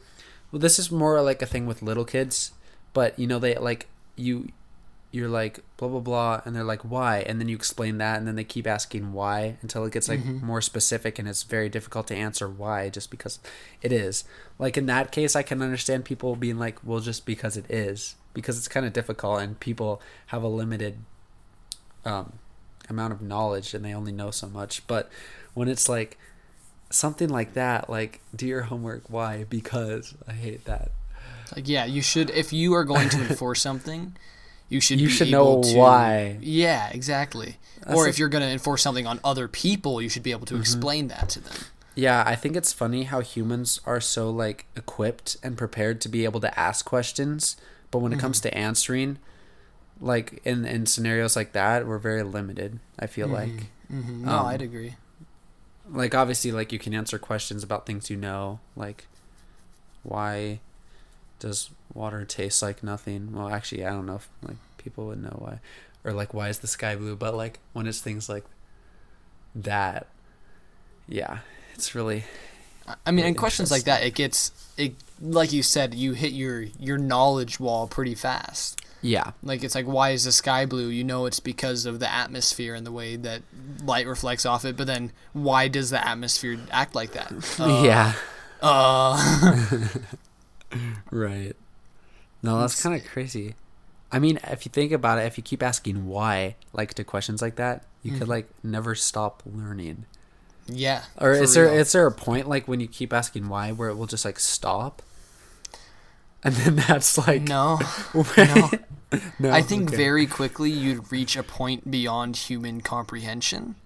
well, 0.50 0.60
this 0.60 0.78
is 0.78 0.90
more 0.90 1.22
like 1.22 1.40
a 1.40 1.46
thing 1.46 1.66
with 1.66 1.82
little 1.82 2.04
kids, 2.04 2.52
but 2.92 3.18
you 3.18 3.26
know, 3.26 3.38
they 3.38 3.54
like 3.56 3.88
you. 4.16 4.48
You're 5.14 5.28
like 5.28 5.60
blah 5.76 5.88
blah 5.88 6.00
blah, 6.00 6.40
and 6.46 6.56
they're 6.56 6.64
like 6.64 6.80
why, 6.82 7.18
and 7.20 7.38
then 7.38 7.46
you 7.46 7.54
explain 7.54 7.98
that, 7.98 8.16
and 8.16 8.26
then 8.26 8.34
they 8.34 8.44
keep 8.44 8.66
asking 8.66 9.12
why 9.12 9.56
until 9.60 9.84
it 9.84 9.92
gets 9.92 10.08
like 10.08 10.20
Mm-hmm. 10.20 10.46
more 10.46 10.62
specific, 10.62 11.18
and 11.18 11.28
it's 11.28 11.42
very 11.42 11.68
difficult 11.68 12.06
to 12.06 12.14
answer 12.14 12.48
why 12.48 12.88
just 12.88 13.10
because 13.10 13.38
it 13.82 13.92
is. 13.92 14.24
Like 14.58 14.78
in 14.78 14.86
that 14.86 15.12
case, 15.12 15.36
I 15.36 15.42
can 15.42 15.60
understand 15.60 16.06
people 16.06 16.34
being 16.34 16.58
like, 16.58 16.78
well, 16.82 17.00
just 17.00 17.26
because 17.26 17.58
it 17.58 17.70
is, 17.70 18.14
because 18.32 18.56
it's 18.56 18.68
kind 18.68 18.86
of 18.86 18.94
difficult, 18.94 19.42
and 19.42 19.60
people 19.60 20.00
have 20.28 20.42
a 20.42 20.48
limited 20.48 20.96
um, 22.06 22.32
amount 22.88 23.12
of 23.12 23.20
knowledge 23.20 23.74
and 23.74 23.84
they 23.84 23.92
only 23.94 24.12
know 24.12 24.30
so 24.30 24.48
much. 24.48 24.86
But 24.86 25.10
when 25.52 25.68
it's 25.68 25.90
like 25.90 26.16
something 26.88 27.28
like 27.28 27.52
that, 27.52 27.90
like 27.90 28.20
do 28.34 28.46
your 28.46 28.62
homework, 28.62 29.10
why? 29.10 29.44
Because 29.44 30.14
I 30.26 30.32
hate 30.32 30.64
that. 30.64 30.90
Like 31.54 31.68
yeah 31.68 31.84
you 31.84 32.02
should 32.02 32.30
if 32.30 32.52
you 32.52 32.74
are 32.74 32.84
going 32.84 33.08
to 33.08 33.20
enforce 33.28 33.60
something 33.68 34.16
you 34.68 34.80
should 34.80 35.00
You 35.00 35.08
be 35.08 35.12
should 35.12 35.28
able 35.28 35.62
know 35.62 35.62
to- 35.70 35.76
why. 35.78 36.38
yeah 36.40 36.88
exactly 36.92 37.56
That's 37.80 37.94
or 37.98 38.06
a- 38.06 38.08
if 38.08 38.18
you're 38.18 38.28
going 38.30 38.42
to 38.44 38.50
enforce 38.50 38.82
something 38.82 39.06
on 39.06 39.20
other 39.22 39.48
people 39.48 40.00
you 40.02 40.08
should 40.08 40.22
be 40.22 40.30
able 40.32 40.46
Mm-hmm. 40.46 40.54
to 40.56 40.60
explain 40.60 41.08
that 41.08 41.28
to 41.30 41.40
them 41.40 41.52
Yeah, 41.94 42.24
I 42.26 42.36
think 42.36 42.56
it's 42.56 42.72
funny 42.72 43.02
how 43.04 43.20
humans 43.20 43.78
are 43.84 44.00
so 44.00 44.30
like 44.30 44.64
equipped 44.76 45.36
and 45.42 45.58
prepared 45.58 46.00
to 46.00 46.08
be 46.08 46.24
able 46.24 46.40
to 46.40 46.50
ask 46.58 46.86
questions, 46.86 47.56
but 47.90 47.98
when 47.98 48.14
it 48.14 48.18
comes 48.18 48.40
to 48.40 48.48
answering, 48.56 49.18
like 50.00 50.40
in 50.42 50.64
in 50.64 50.86
scenarios 50.86 51.36
like 51.36 51.52
that, 51.52 51.86
we're 51.86 51.98
very 52.00 52.22
limited. 52.22 52.80
I 52.98 53.06
feel 53.06 53.28
like. 53.28 53.68
hmm 53.90 54.24
no 54.24 54.32
Um, 54.38 54.46
i'd 54.46 54.62
agree 54.62 54.94
like 55.90 56.14
obviously 56.14 56.50
like 56.50 56.72
you 56.72 56.78
can 56.78 56.94
answer 56.94 57.18
questions 57.18 57.62
about 57.62 57.84
things 57.84 58.08
you 58.08 58.16
know 58.16 58.58
like 58.74 59.04
why 60.02 60.60
does 61.42 61.70
water 61.92 62.24
taste 62.24 62.62
like 62.62 62.82
nothing 62.82 63.32
well 63.32 63.48
actually 63.48 63.84
i 63.84 63.90
don't 63.90 64.06
know 64.06 64.14
if 64.16 64.28
like 64.46 64.56
people 64.78 65.06
would 65.08 65.20
know 65.22 65.36
why 65.38 65.58
or 66.04 66.12
like 66.12 66.32
why 66.32 66.48
is 66.48 66.60
the 66.60 66.66
sky 66.68 66.94
blue 66.96 67.16
but 67.16 67.34
like 67.34 67.58
when 67.72 67.86
it's 67.86 68.00
things 68.00 68.28
like 68.28 68.44
that 69.54 70.06
yeah 71.08 71.38
it's 71.74 71.94
really 71.94 72.24
I- 72.86 73.10
mean, 73.10 73.18
Really 73.18 73.28
in 73.28 73.34
questions 73.36 73.70
like 73.70 73.84
that, 73.84 74.02
it 74.02 74.14
gets 74.14 74.50
it 74.76 74.94
like 75.20 75.52
you 75.52 75.62
said, 75.62 75.94
you 75.94 76.14
hit 76.14 76.32
your 76.32 76.62
your 76.80 76.98
knowledge 76.98 77.60
wall 77.60 77.86
pretty 77.86 78.16
fast. 78.16 78.80
yeah 79.02 79.30
Like 79.42 79.62
it's 79.62 79.76
like, 79.76 79.86
why 79.86 80.10
is 80.10 80.24
the 80.24 80.32
sky 80.32 80.66
blue? 80.66 80.88
You 80.88 81.04
know, 81.04 81.26
it's 81.26 81.38
because 81.38 81.86
of 81.86 82.00
the 82.00 82.12
atmosphere 82.12 82.74
and 82.74 82.84
the 82.84 82.90
way 82.90 83.14
that 83.16 83.42
light 83.84 84.06
reflects 84.08 84.44
off 84.44 84.64
it. 84.64 84.76
But 84.76 84.88
then, 84.88 85.12
why 85.32 85.68
does 85.68 85.90
the 85.90 86.04
atmosphere 86.06 86.58
act 86.72 86.96
like 86.96 87.12
that? 87.12 87.30
Uh, 87.60 87.82
yeah 87.84 88.14
Uh, 88.60 89.88
right 91.12 91.54
no 92.42 92.60
that's 92.60 92.82
kind 92.82 93.00
of 93.00 93.06
crazy 93.06 93.54
i 94.10 94.18
mean 94.18 94.40
if 94.44 94.66
you 94.66 94.70
think 94.70 94.90
about 94.90 95.18
it 95.18 95.22
if 95.22 95.36
you 95.36 95.44
keep 95.44 95.62
asking 95.62 96.06
why 96.06 96.56
like 96.72 96.94
to 96.94 97.04
questions 97.04 97.40
like 97.40 97.54
that 97.54 97.84
you 98.02 98.10
could 98.10 98.22
mm-hmm. 98.22 98.30
like 98.30 98.48
never 98.64 98.96
stop 98.96 99.42
learning 99.46 100.04
yeah. 100.66 101.02
Or 101.20 101.32
is 101.32 101.54
there 101.54 101.64
real. 101.64 101.74
is 101.74 101.92
there 101.92 102.06
a 102.06 102.12
point 102.12 102.48
like 102.48 102.68
when 102.68 102.80
you 102.80 102.88
keep 102.88 103.12
asking 103.12 103.48
why 103.48 103.72
where 103.72 103.88
it 103.88 103.94
will 103.96 104.06
just 104.06 104.24
like 104.24 104.38
stop? 104.38 105.02
And 106.44 106.54
then 106.54 106.76
that's 106.76 107.18
like 107.18 107.42
no? 107.42 107.78
no. 108.36 108.70
no. 109.38 109.50
I 109.50 109.62
think 109.62 109.88
okay. 109.88 109.96
very 109.96 110.26
quickly 110.26 110.70
you'd 110.70 111.10
reach 111.12 111.36
a 111.36 111.42
point 111.42 111.90
beyond 111.90 112.36
human 112.36 112.80
comprehension. 112.80 113.76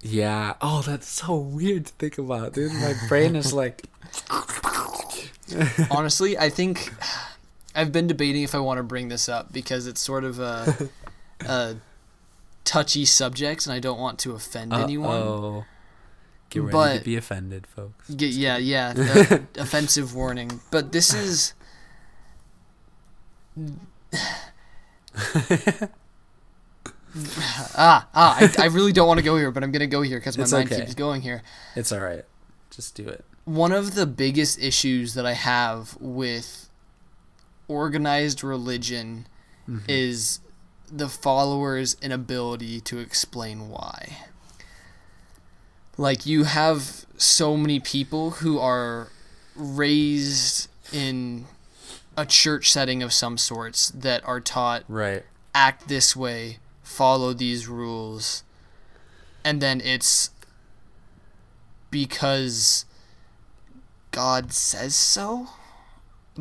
Yeah. 0.00 0.54
Oh, 0.60 0.82
that's 0.82 1.08
so 1.08 1.36
weird 1.36 1.86
to 1.86 1.92
think 1.94 2.18
about, 2.18 2.52
dude. 2.52 2.72
My 2.72 2.94
brain 3.08 3.34
is 3.34 3.52
like 3.52 3.86
Honestly, 5.90 6.38
I 6.38 6.50
think 6.50 6.92
I've 7.74 7.92
been 7.92 8.06
debating 8.06 8.42
if 8.42 8.54
I 8.54 8.58
want 8.58 8.78
to 8.78 8.82
bring 8.82 9.08
this 9.08 9.28
up 9.28 9.52
because 9.52 9.86
it's 9.86 10.00
sort 10.00 10.24
of 10.24 10.38
a, 10.38 10.88
a 11.46 11.76
touchy 12.64 13.04
subject, 13.04 13.66
and 13.66 13.72
I 13.72 13.80
don't 13.80 13.98
want 13.98 14.18
to 14.20 14.34
offend 14.34 14.72
anyone. 14.72 15.16
Oh. 15.16 15.64
Get 16.50 16.60
ready 16.62 16.72
But- 16.72 16.98
to 16.98 17.04
be 17.04 17.16
offended, 17.16 17.66
folks. 17.66 18.08
G- 18.08 18.26
yeah, 18.28 18.56
yeah, 18.56 18.94
the 18.94 19.44
offensive 19.58 20.14
warning. 20.14 20.60
But 20.70 20.92
this 20.92 21.12
is. 21.12 21.52
ah, 27.76 28.08
ah! 28.14 28.36
I, 28.38 28.50
I 28.58 28.66
really 28.66 28.92
don't 28.92 29.08
want 29.08 29.18
to 29.18 29.24
go 29.24 29.36
here, 29.36 29.50
but 29.50 29.62
I'm 29.62 29.72
gonna 29.72 29.86
go 29.86 30.02
here 30.02 30.18
because 30.18 30.36
my 30.38 30.44
It's 30.44 30.52
mind 30.52 30.72
okay. 30.72 30.80
keeps 30.82 30.94
going 30.94 31.22
here. 31.22 31.42
It's 31.76 31.92
all 31.92 32.00
right. 32.00 32.24
Just 32.70 32.94
do 32.94 33.06
it. 33.08 33.24
One 33.48 33.72
of 33.72 33.94
the 33.94 34.06
biggest 34.06 34.60
issues 34.60 35.14
that 35.14 35.24
I 35.24 35.32
have 35.32 35.96
with 36.00 36.68
organized 37.66 38.44
religion 38.44 39.26
mm-hmm. 39.66 39.84
is 39.88 40.40
the 40.92 41.08
followers' 41.08 41.96
inability 42.02 42.80
to 42.82 42.98
explain 42.98 43.70
why. 43.70 44.18
Like, 45.96 46.26
you 46.26 46.44
have 46.44 47.06
so 47.16 47.56
many 47.56 47.80
people 47.80 48.32
who 48.32 48.58
are 48.58 49.08
raised 49.56 50.68
in 50.92 51.46
a 52.18 52.26
church 52.26 52.70
setting 52.70 53.02
of 53.02 53.14
some 53.14 53.38
sorts 53.38 53.88
that 53.90 54.26
are 54.28 54.40
taught 54.40 54.84
Right. 54.88 55.24
act 55.54 55.88
this 55.88 56.14
way, 56.14 56.58
follow 56.82 57.32
these 57.32 57.66
rules, 57.66 58.44
and 59.42 59.62
then 59.62 59.80
it's 59.80 60.30
because 61.90 62.84
God 64.10 64.52
says 64.52 64.94
so, 64.94 65.48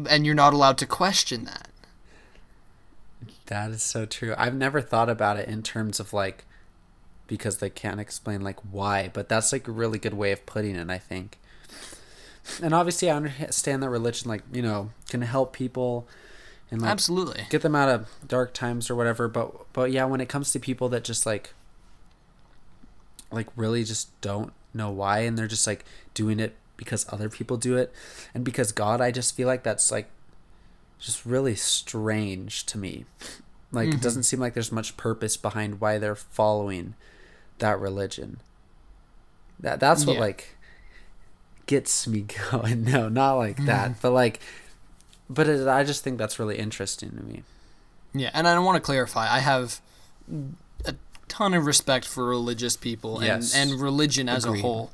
and 0.09 0.25
you're 0.25 0.35
not 0.35 0.53
allowed 0.53 0.77
to 0.79 0.85
question 0.85 1.45
that. 1.45 1.69
That 3.47 3.71
is 3.71 3.83
so 3.83 4.05
true. 4.05 4.33
I've 4.37 4.55
never 4.55 4.81
thought 4.81 5.09
about 5.09 5.37
it 5.37 5.47
in 5.47 5.63
terms 5.63 5.99
of 5.99 6.13
like 6.13 6.45
because 7.27 7.57
they 7.57 7.69
can't 7.69 7.99
explain 7.99 8.41
like 8.41 8.59
why, 8.71 9.09
but 9.13 9.29
that's 9.29 9.51
like 9.51 9.67
a 9.67 9.71
really 9.71 9.99
good 9.99 10.13
way 10.13 10.31
of 10.31 10.45
putting 10.45 10.75
it, 10.75 10.89
I 10.89 10.97
think. 10.97 11.37
And 12.61 12.73
obviously 12.73 13.09
I 13.09 13.15
understand 13.15 13.83
that 13.83 13.89
religion 13.89 14.29
like, 14.29 14.43
you 14.51 14.61
know, 14.61 14.91
can 15.09 15.21
help 15.21 15.53
people 15.53 16.07
and 16.71 16.81
like 16.81 16.91
Absolutely. 16.91 17.45
get 17.49 17.61
them 17.61 17.75
out 17.75 17.89
of 17.89 18.07
dark 18.27 18.53
times 18.53 18.89
or 18.89 18.95
whatever, 18.95 19.27
but 19.27 19.71
but 19.73 19.91
yeah, 19.91 20.05
when 20.05 20.21
it 20.21 20.29
comes 20.29 20.51
to 20.53 20.59
people 20.59 20.89
that 20.89 21.03
just 21.03 21.25
like 21.25 21.53
like 23.31 23.47
really 23.55 23.83
just 23.83 24.19
don't 24.21 24.53
know 24.73 24.89
why 24.89 25.19
and 25.19 25.37
they're 25.37 25.47
just 25.47 25.67
like 25.67 25.83
doing 26.13 26.39
it 26.39 26.55
because 26.77 27.05
other 27.11 27.27
people 27.29 27.57
do 27.57 27.75
it 27.75 27.91
and 28.33 28.43
because 28.45 28.71
God 28.71 29.01
I 29.01 29.11
just 29.11 29.35
feel 29.35 29.47
like 29.47 29.63
that's 29.63 29.91
like 29.91 30.07
just 30.99 31.25
really 31.25 31.55
strange 31.55 32.65
to 32.67 32.77
me 32.77 33.05
like 33.71 33.89
Mm-hmm. 33.89 33.97
it 33.97 34.01
doesn't 34.01 34.23
seem 34.23 34.39
like 34.39 34.53
there's 34.53 34.71
much 34.71 34.95
purpose 34.95 35.35
behind 35.37 35.81
why 35.81 35.97
they're 35.97 36.15
following 36.15 36.93
that 37.59 37.79
religion 37.79 38.39
that 39.59 39.79
that's 39.79 40.05
what 40.05 40.13
Yeah. 40.13 40.19
like 40.21 40.55
gets 41.65 42.07
me 42.07 42.21
going 42.51 42.83
no 42.83 43.09
not 43.09 43.33
like 43.33 43.57
Mm-hmm. 43.57 43.65
that 43.65 44.01
but 44.01 44.11
like 44.11 44.39
but 45.29 45.47
it, 45.49 45.67
I 45.67 45.83
just 45.83 46.03
think 46.03 46.17
that's 46.17 46.39
really 46.39 46.57
interesting 46.57 47.09
to 47.17 47.23
me 47.23 47.43
Yeah, 48.13 48.29
and 48.33 48.47
I 48.47 48.57
want 48.59 48.75
to 48.77 48.81
clarify. 48.81 49.27
I 49.29 49.39
have 49.39 49.81
a 50.85 50.95
ton 51.27 51.53
of 51.53 51.65
respect 51.65 52.05
for 52.07 52.23
religious 52.25 52.77
people 52.77 53.21
Yes. 53.23 53.53
and, 53.53 53.71
and 53.71 53.81
religion 53.81 54.29
as 54.29 54.45
Agreed. 54.45 54.59
a 54.59 54.61
whole. 54.61 54.91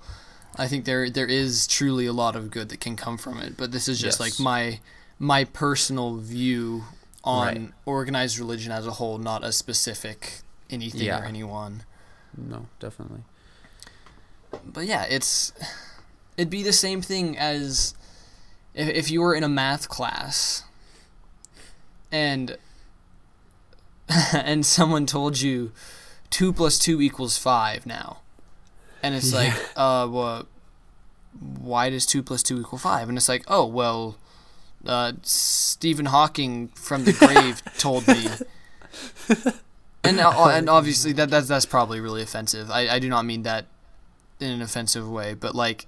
I 0.58 0.68
think 0.68 0.86
there 0.86 1.10
there 1.10 1.28
is 1.28 1.66
truly 1.68 2.06
a 2.06 2.14
lot 2.14 2.36
of 2.36 2.52
good 2.52 2.70
that 2.70 2.80
can 2.80 2.96
come 2.96 3.18
from 3.18 3.40
it. 3.40 3.58
But 3.58 3.72
this 3.72 3.88
is 3.88 4.00
just 4.00 4.20
Yes. 4.20 4.40
like 4.40 4.40
my 4.40 4.80
my 5.20 5.46
personal 5.46 6.18
view 6.18 6.84
on 7.24 7.48
Right. 7.48 7.74
organized 7.86 8.38
religion 8.38 8.72
as 8.72 8.86
a 8.86 8.92
whole, 8.92 9.18
not 9.18 9.44
a 9.44 9.52
specific 9.52 10.42
anything 10.70 11.02
Yeah. 11.02 11.22
or 11.22 11.26
anyone. 11.26 11.84
no 12.36 12.68
definitely 12.80 13.24
But 14.66 14.86
yeah, 14.86 15.04
it's 15.04 15.54
it'd 16.38 16.50
be 16.50 16.64
the 16.64 16.74
same 16.74 17.02
thing 17.02 17.38
as 17.38 17.94
if, 18.74 18.88
if 18.90 19.12
you 19.12 19.22
were 19.22 19.36
in 19.36 19.44
a 19.44 19.50
math 19.50 19.88
class 19.88 20.64
and 22.12 22.58
and 24.34 24.66
someone 24.66 25.06
told 25.06 25.40
you 25.42 25.72
two 26.30 26.52
plus 26.52 26.78
two 26.78 27.02
equals 27.02 27.38
five 27.38 27.86
now, 27.86 28.20
and 29.04 29.14
it's 29.14 29.34
like, 29.34 29.54
uh, 29.76 30.08
well, 30.10 30.48
why 31.40 31.90
does 31.90 32.06
two 32.06 32.24
plus 32.24 32.42
two 32.42 32.60
equal 32.60 32.80
five? 32.80 33.10
And 33.10 33.18
it's 33.18 33.30
like, 33.30 33.44
oh 33.48 33.66
well, 33.66 34.18
uh, 34.86 35.14
Stephen 35.22 36.08
Hawking 36.08 36.70
from 36.70 37.04
the 37.04 37.14
grave 37.14 37.62
told 37.78 38.08
me. 38.08 38.28
And, 40.06 40.20
uh, 40.20 40.50
and 40.50 40.70
obviously 40.70 41.14
that 41.14 41.30
that's 41.30 41.48
that's 41.48 41.66
probably 41.66 42.02
really 42.02 42.22
offensive. 42.22 42.70
I, 42.70 42.90
I 42.90 43.00
do 43.00 43.08
not 43.08 43.24
mean 43.24 43.44
that 43.44 43.68
in 44.42 44.52
an 44.52 44.62
offensive 44.62 45.10
way, 45.10 45.34
but 45.34 45.56
like 45.56 45.86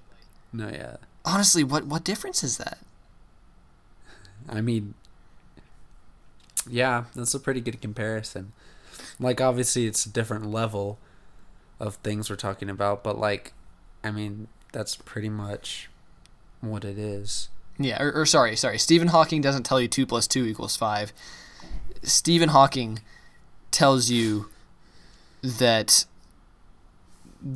no 0.54 0.68
yeah 0.68 0.96
honestly, 1.26 1.64
what 1.64 1.84
what 1.84 2.04
difference 2.04 2.42
is 2.42 2.56
that? 2.56 2.78
I 4.48 4.60
mean, 4.60 4.94
yeah, 6.70 7.04
that's 7.14 7.34
a 7.34 7.40
pretty 7.40 7.60
good 7.60 7.82
comparison. 7.82 8.52
Like, 9.18 9.40
obviously, 9.40 9.86
it's 9.86 10.06
a 10.06 10.10
different 10.10 10.46
level 10.46 10.98
of 11.78 11.96
things 11.96 12.30
we're 12.30 12.36
talking 12.36 12.70
about, 12.70 13.02
but 13.04 13.18
like, 13.18 13.52
I 14.02 14.10
mean, 14.10 14.48
that's 14.72 14.96
pretty 14.96 15.28
much 15.28 15.88
what 16.60 16.84
it 16.84 16.98
is. 16.98 17.48
Yeah, 17.78 18.02
or, 18.02 18.12
or 18.12 18.26
sorry, 18.26 18.56
sorry. 18.56 18.78
Stephen 18.78 19.08
Hawking 19.08 19.40
doesn't 19.40 19.64
tell 19.64 19.80
you 19.80 19.88
two 19.88 20.06
plus 20.06 20.26
two 20.26 20.46
equals 20.46 20.76
five. 20.76 21.12
Stephen 22.02 22.50
Hawking 22.50 23.00
tells 23.70 24.10
you 24.10 24.48
that 25.42 26.06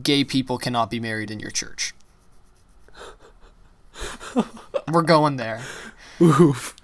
gay 0.02 0.24
people 0.24 0.58
cannot 0.58 0.90
be 0.90 1.00
married 1.00 1.30
in 1.30 1.40
your 1.40 1.50
church. 1.50 1.94
We're 4.92 5.02
going 5.02 5.36
there. 5.36 5.62
Oof. 6.20 6.76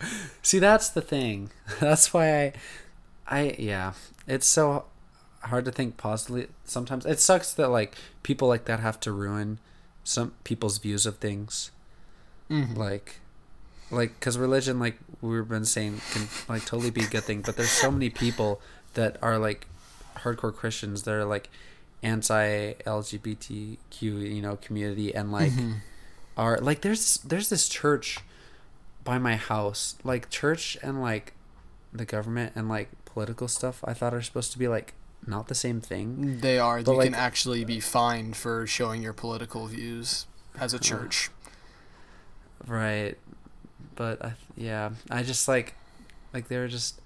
See, 0.43 0.59
that's 0.59 0.89
the 0.89 1.03
thing. 1.03 1.51
That's 1.81 2.15
why 2.15 2.39
I, 2.39 2.53
I 3.27 3.57
yeah, 3.59 3.93
it's 4.27 4.47
so 4.47 4.85
hard 5.47 5.65
to 5.65 5.73
think 5.73 5.97
positively. 5.97 6.49
Sometimes 6.65 7.05
it 7.07 7.21
sucks 7.21 7.53
that 7.55 7.69
like 7.69 7.95
people 8.23 8.49
like 8.49 8.65
that 8.67 8.81
have 8.81 8.99
to 9.01 9.13
ruin 9.13 9.59
some 10.05 10.33
people's 10.45 10.79
views 10.79 11.07
of 11.07 11.19
things. 11.19 11.71
Mhm. 12.49 12.77
like 12.77 13.17
like 13.91 14.15
because 14.21 14.39
religion 14.39 14.79
like 14.79 14.99
we've 15.21 15.49
been 15.49 15.65
saying 15.65 16.01
can 16.13 16.29
like 16.49 16.65
totally 16.65 16.91
be 16.93 17.03
a 17.03 17.09
good 17.09 17.25
thing 17.25 17.41
but 17.43 17.57
there's 17.57 17.71
so 17.71 17.91
many 17.91 18.09
people 18.09 18.61
that 18.95 19.17
are 19.21 19.37
like 19.37 19.67
hardcore 20.19 20.55
christians 20.55 21.03
that 21.03 21.13
are 21.13 21.25
like 21.25 21.49
anti 22.05 22.75
lgbtq 22.87 23.77
you 24.01 24.41
know 24.43 24.55
community 24.57 25.13
and 25.13 25.33
like 25.33 25.51
are 26.37 26.59
like 26.59 26.83
there's 26.83 27.19
there's 27.19 27.49
this 27.49 27.69
church 27.69 28.21
by 29.03 29.19
my 29.19 29.35
house 29.35 29.97
like 30.05 30.31
church 30.31 30.77
and 30.85 31.01
like 31.03 31.33
the 31.93 32.05
government 32.05 32.53
and 32.55 32.69
like 32.69 32.91
political 33.05 33.49
stuff 33.49 33.83
i 33.85 33.93
thought 33.93 34.15
are 34.15 34.23
supposed 34.23 34.53
to 34.53 34.59
be 34.59 34.69
like 34.69 34.95
not 35.27 35.49
the 35.49 35.55
same 35.55 35.81
thing 35.81 36.41
They 36.41 36.59
are. 36.59 36.83
But, 36.83 36.93
you 36.93 36.99
like- 36.99 37.07
can 37.07 37.15
actually 37.15 37.65
be 37.65 37.81
fined 37.81 38.37
for 38.37 38.67
showing 38.67 39.03
your 39.03 39.13
political 39.13 39.67
views 39.67 40.27
as 40.59 40.73
a 40.73 40.79
church. 40.79 41.31
Right. 42.67 43.17
But 43.95 44.25
I, 44.25 44.33
yeah, 44.57 44.91
I 45.11 45.23
just 45.23 45.49
like 45.49 45.75
like 46.33 46.49
they're 46.49 46.69
just 46.69 47.01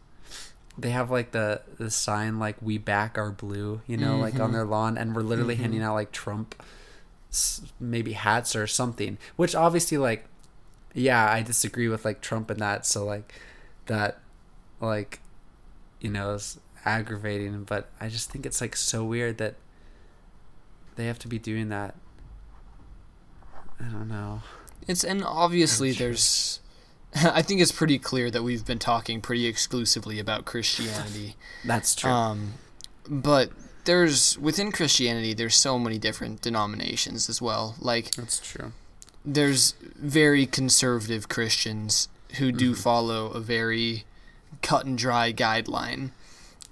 they 0.79 0.91
have 0.91 1.11
like 1.11 1.33
the 1.33 1.63
the 1.79 1.91
sign 1.91 2.39
like 2.39 2.57
we 2.63 2.79
back 2.79 3.19
our 3.19 3.31
blue, 3.31 3.81
you 3.87 3.97
know, 3.97 4.17
like 4.19 4.35
on 4.41 4.51
Mhm. 4.51 4.53
their 4.55 4.65
lawn 4.65 4.99
and 4.99 5.15
we're 5.15 5.23
literally 5.23 5.57
Mhm. 5.57 5.61
handing 5.61 5.83
out 5.83 5.95
like 5.95 6.13
Trump 6.13 6.61
MAGA 7.79 8.13
hats 8.15 8.57
or 8.57 8.67
something, 8.67 9.19
which 9.37 9.55
obviously 9.55 9.99
like 9.99 10.27
yeah, 10.93 11.31
I 11.31 11.43
disagree 11.43 11.87
with 11.89 12.05
like 12.05 12.21
Trump 12.21 12.51
and 12.51 12.59
that, 12.61 12.85
so 12.87 13.05
like 13.05 13.33
that 13.87 14.19
like 14.81 15.21
you 16.01 16.11
know, 16.11 16.33
is 16.35 16.59
aggravating, 16.85 17.65
but 17.65 17.89
I 18.01 18.09
just 18.09 18.31
think 18.31 18.47
it's 18.47 18.61
like 18.61 18.77
so 18.77 19.05
weird 19.05 19.39
that 19.39 19.55
they 20.97 21.07
have 21.07 21.19
to 21.21 21.29
be 21.29 21.39
doing 21.39 21.69
that. 21.69 21.95
I 23.81 23.85
don't 23.85 24.09
know. 24.09 24.43
It's 24.87 25.05
and 25.05 25.25
obviously 25.25 25.93
there's 25.93 26.61
I 27.15 27.43
think 27.43 27.61
it's 27.61 27.73
pretty 27.73 27.99
clear 27.99 28.31
that 28.31 28.43
we've 28.43 28.65
been 28.65 28.79
talking 28.79 29.21
pretty 29.21 29.47
exclusively 29.47 30.19
about 30.19 30.45
Christianity. 30.45 31.37
That's 31.65 31.95
true. 31.95 32.11
Um, 32.11 32.55
but 33.09 33.51
there's 33.85 34.39
within 34.39 34.73
Christianity, 34.73 35.33
there's 35.35 35.57
so 35.57 35.79
many 35.79 35.99
different 35.99 36.41
denominations 36.43 37.29
as 37.29 37.41
well. 37.41 37.75
Like 37.81 38.13
That's 38.15 38.39
true. 38.41 38.73
there's 39.25 39.73
very 39.97 40.47
conservative 40.47 41.29
Christians 41.29 42.09
who 42.39 42.53
do 42.53 42.73
Mhm. 42.73 42.79
follow 42.83 43.27
a 43.31 43.41
very 43.41 44.05
cut 44.63 44.85
and 44.87 44.97
dry 44.97 45.33
guideline, 45.33 46.11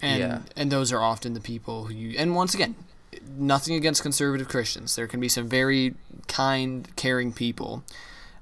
and 0.02 0.18
Yeah. 0.20 0.38
and 0.56 0.70
those 0.72 0.92
are 0.92 1.00
often 1.02 1.34
the 1.34 1.40
people 1.40 1.86
who 1.86 1.94
you. 1.94 2.16
And 2.18 2.34
once 2.34 2.54
again, 2.54 2.74
nothing 3.36 3.74
against 3.74 4.02
conservative 4.02 4.48
Christians. 4.48 4.94
There 4.96 5.06
can 5.06 5.20
be 5.20 5.28
some 5.28 5.48
very 5.48 5.94
kind, 6.28 6.88
caring 6.96 7.32
people 7.32 7.82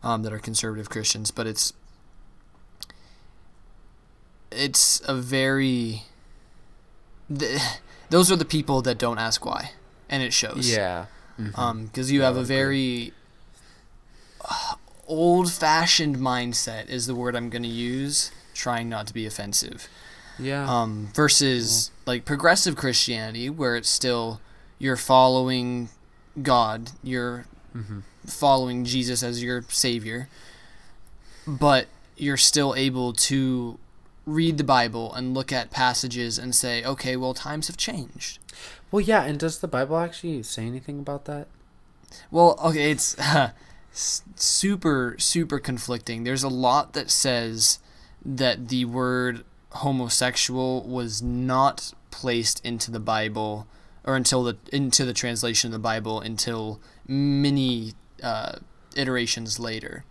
um, 0.02 0.22
that 0.22 0.32
are 0.32 0.38
conservative 0.38 0.88
Christians, 0.90 1.30
but 1.30 1.46
it's 1.46 1.72
it's 4.50 5.00
a 5.06 5.14
very 5.14 6.02
th- 7.36 7.60
those 8.10 8.30
are 8.30 8.36
the 8.36 8.44
people 8.44 8.82
that 8.82 8.98
don't 8.98 9.18
ask 9.18 9.44
why, 9.44 9.72
and 10.08 10.22
it 10.22 10.32
shows. 10.32 10.70
Yeah. 10.70 11.06
Mhm. 11.38 11.58
Um, 11.58 11.86
because 11.86 12.10
you 12.12 12.22
have 12.22 12.36
a 12.36 12.44
very 12.44 13.12
old-fashioned 15.06 16.16
mindset 16.16 16.88
is 16.88 17.06
the 17.06 17.14
word 17.14 17.36
I'm 17.36 17.50
going 17.50 17.62
to 17.62 17.68
use, 17.68 18.30
trying 18.54 18.88
not 18.88 19.06
to 19.08 19.14
be 19.14 19.26
offensive. 19.26 19.88
Yeah. 20.38 20.68
Um, 20.68 21.08
versus 21.14 21.90
like 22.06 22.24
progressive 22.24 22.76
Christianity, 22.76 23.50
where 23.50 23.76
it's 23.76 23.88
still 23.88 24.40
you're 24.78 24.96
following 24.96 25.88
God, 26.42 26.90
you're 27.02 27.46
hmm 27.72 28.00
following 28.26 28.84
Jesus 28.84 29.22
as 29.22 29.42
your 29.42 29.62
savior, 29.68 30.28
but 31.46 31.86
you're 32.16 32.36
still 32.36 32.74
able 32.74 33.12
to 33.12 33.78
read 34.26 34.58
the 34.58 34.64
Bible 34.64 35.14
and 35.14 35.34
look 35.34 35.52
at 35.52 35.70
passages 35.70 36.38
and 36.38 36.54
say, 36.54 36.84
okay, 36.84 37.16
well, 37.16 37.34
times 37.34 37.68
have 37.68 37.76
changed. 37.76 38.38
Well, 38.90 39.00
yeah, 39.00 39.22
and 39.22 39.38
does 39.38 39.60
the 39.60 39.68
Bible 39.68 39.96
actually 39.96 40.42
say 40.42 40.66
anything 40.66 40.98
about 40.98 41.24
that? 41.26 41.46
Well, 42.30 42.58
okay, 42.64 42.90
it's 42.90 43.16
super, 43.92 45.16
super 45.18 45.58
conflicting. 45.58 46.24
There's 46.24 46.42
a 46.42 46.48
lot 46.48 46.92
that 46.94 47.10
says 47.10 47.78
that 48.24 48.68
the 48.68 48.84
word 48.86 49.44
homosexual 49.76 50.82
was 50.82 51.22
not 51.22 51.92
placed 52.10 52.64
into 52.64 52.90
the 52.90 53.00
Bible 53.00 53.66
or 54.04 54.16
until 54.16 54.42
the 54.44 54.56
into 54.72 55.04
the 55.04 55.12
translation 55.12 55.68
of 55.68 55.72
the 55.72 55.78
Bible 55.78 56.20
until 56.20 56.80
many 57.08 57.92
uh, 58.22 58.56
iterations 58.94 59.58
later, 59.58 60.04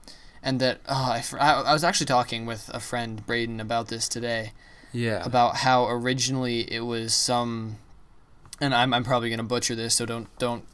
and 0.43 0.59
that 0.59 0.79
uh, 0.87 1.21
I, 1.39 1.53
I 1.53 1.73
was 1.73 1.83
actually 1.83 2.05
talking 2.07 2.45
with 2.45 2.69
a 2.73 2.79
friend 2.79 3.25
Braden 3.25 3.59
about 3.59 3.87
this 3.87 4.07
today 4.09 4.51
Yeah. 4.91 5.23
about 5.25 5.57
how 5.57 5.87
originally 5.87 6.61
it 6.71 6.81
was 6.81 7.13
some, 7.13 7.77
and 8.59 8.73
I'm 8.75 8.93
I'm 8.93 9.03
probably 9.03 9.29
gonna 9.29 9.43
butcher 9.43 9.75
this, 9.75 9.95
so 9.95 10.05
don't 10.05 10.27
don't 10.39 10.65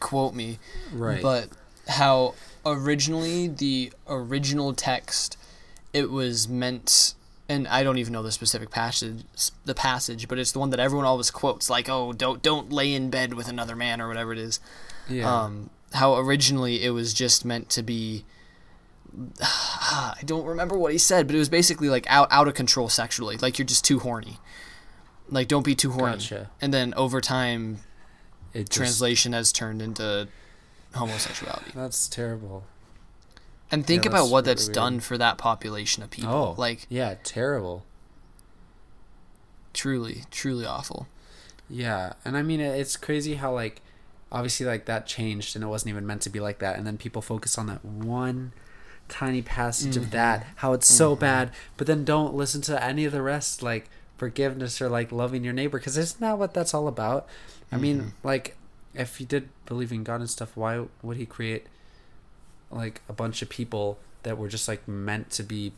quote 0.00 0.34
me, 0.34 0.58
right. 0.92 1.20
but 1.20 1.48
how 1.88 2.34
originally 2.64 3.48
the 3.48 3.92
original 4.06 4.72
text 4.74 5.36
it 5.92 6.10
was 6.10 6.48
meant 6.48 7.14
and 7.48 7.66
I 7.68 7.82
don't 7.82 7.98
even 7.98 8.12
know 8.12 8.22
the 8.22 8.32
specific 8.32 8.70
passage 8.70 9.22
the 9.64 9.74
passage 9.74 10.28
but 10.28 10.38
it's 10.38 10.52
the 10.52 10.58
one 10.58 10.70
that 10.70 10.80
everyone 10.80 11.06
always 11.06 11.30
quotes 11.30 11.70
like 11.70 11.88
oh 11.88 12.12
don't 12.12 12.42
don't 12.42 12.70
lay 12.70 12.94
in 12.94 13.10
bed 13.10 13.34
with 13.34 13.48
another 13.48 13.74
man 13.76 14.00
or 14.00 14.08
whatever 14.08 14.32
it 14.32 14.38
is 14.38 14.60
yeah. 15.08 15.44
um 15.44 15.70
how 15.94 16.16
originally 16.16 16.84
it 16.84 16.90
was 16.90 17.14
just 17.14 17.44
meant 17.44 17.70
to 17.70 17.82
be 17.82 18.24
I 19.40 20.20
don't 20.24 20.44
remember 20.44 20.76
what 20.76 20.92
he 20.92 20.98
said, 20.98 21.26
but 21.26 21.34
it 21.34 21.38
was 21.38 21.48
basically 21.48 21.88
like 21.88 22.06
out 22.08 22.28
out 22.30 22.48
of 22.48 22.54
control 22.54 22.88
sexually, 22.88 23.36
like 23.38 23.58
you're 23.58 23.66
just 23.66 23.84
too 23.84 23.98
horny. 24.00 24.38
Like 25.28 25.48
don't 25.48 25.64
be 25.64 25.74
too 25.74 25.90
horny. 25.90 26.12
Gotcha. 26.12 26.50
And 26.60 26.72
then 26.72 26.94
over 26.94 27.20
time 27.20 27.78
It 28.52 28.68
just- 28.68 28.72
translation 28.72 29.32
has 29.32 29.52
turned 29.52 29.82
into 29.82 30.28
homosexuality. 30.94 31.72
That's 31.74 32.08
terrible. 32.08 32.64
And 33.70 33.86
think 33.86 34.04
Yeah, 34.04 34.10
about 34.10 34.30
what 34.30 34.44
that's 34.44 34.66
weird. 34.66 34.74
done 34.74 35.00
for 35.00 35.18
that 35.18 35.38
population 35.38 36.02
of 36.02 36.10
people. 36.10 36.30
Oh, 36.32 36.54
Like 36.56 36.86
yeah, 36.88 37.16
terrible. 37.22 37.84
truly, 39.74 40.24
truly 40.30 40.64
awful. 40.64 41.06
Yeah, 41.68 42.14
and 42.24 42.36
I 42.36 42.42
mean 42.42 42.60
it's 42.60 42.96
crazy 42.96 43.34
how 43.34 43.52
like 43.52 43.82
obviously 44.30 44.66
like 44.66 44.84
that 44.86 45.06
changed 45.06 45.54
and 45.56 45.64
it 45.64 45.68
wasn't 45.68 45.90
even 45.90 46.06
meant 46.06 46.22
to 46.22 46.30
be 46.30 46.40
like 46.40 46.58
that 46.58 46.76
and 46.76 46.86
then 46.86 46.98
people 46.98 47.22
focus 47.22 47.56
on 47.56 47.66
that 47.66 47.84
one 47.84 48.52
tiny 49.08 49.40
passage 49.40 49.96
of 49.96 50.04
mm-hmm. 50.04 50.12
that 50.12 50.46
how 50.56 50.74
it's 50.74 50.86
so 50.86 51.12
mm-hmm. 51.12 51.20
bad 51.20 51.50
but 51.78 51.86
then 51.86 52.04
don't 52.04 52.34
listen 52.34 52.60
to 52.60 52.82
any 52.84 53.06
of 53.06 53.12
the 53.12 53.22
rest 53.22 53.62
like 53.62 53.88
forgiveness 54.18 54.82
or 54.82 54.88
like 54.88 55.10
loving 55.10 55.44
your 55.44 55.52
neighbor 55.54 55.78
because 55.78 55.96
isn't 55.96 56.20
that 56.20 56.38
what 56.38 56.52
that's 56.52 56.74
all 56.74 56.88
about 56.88 57.26
i 57.72 57.76
mean 57.78 57.98
mm-hmm. 57.98 58.08
like 58.22 58.54
if 58.92 59.16
he 59.16 59.24
did 59.24 59.48
believe 59.64 59.92
in 59.92 60.04
god 60.04 60.20
and 60.20 60.28
stuff 60.28 60.54
why 60.56 60.84
would 61.02 61.16
he 61.16 61.24
create 61.24 61.66
like 62.70 63.02
a 63.08 63.12
bunch 63.12 63.42
of 63.42 63.48
people 63.48 63.98
that 64.22 64.36
were 64.38 64.48
just 64.48 64.68
like 64.68 64.86
meant 64.88 65.30
to 65.30 65.42
be 65.42 65.72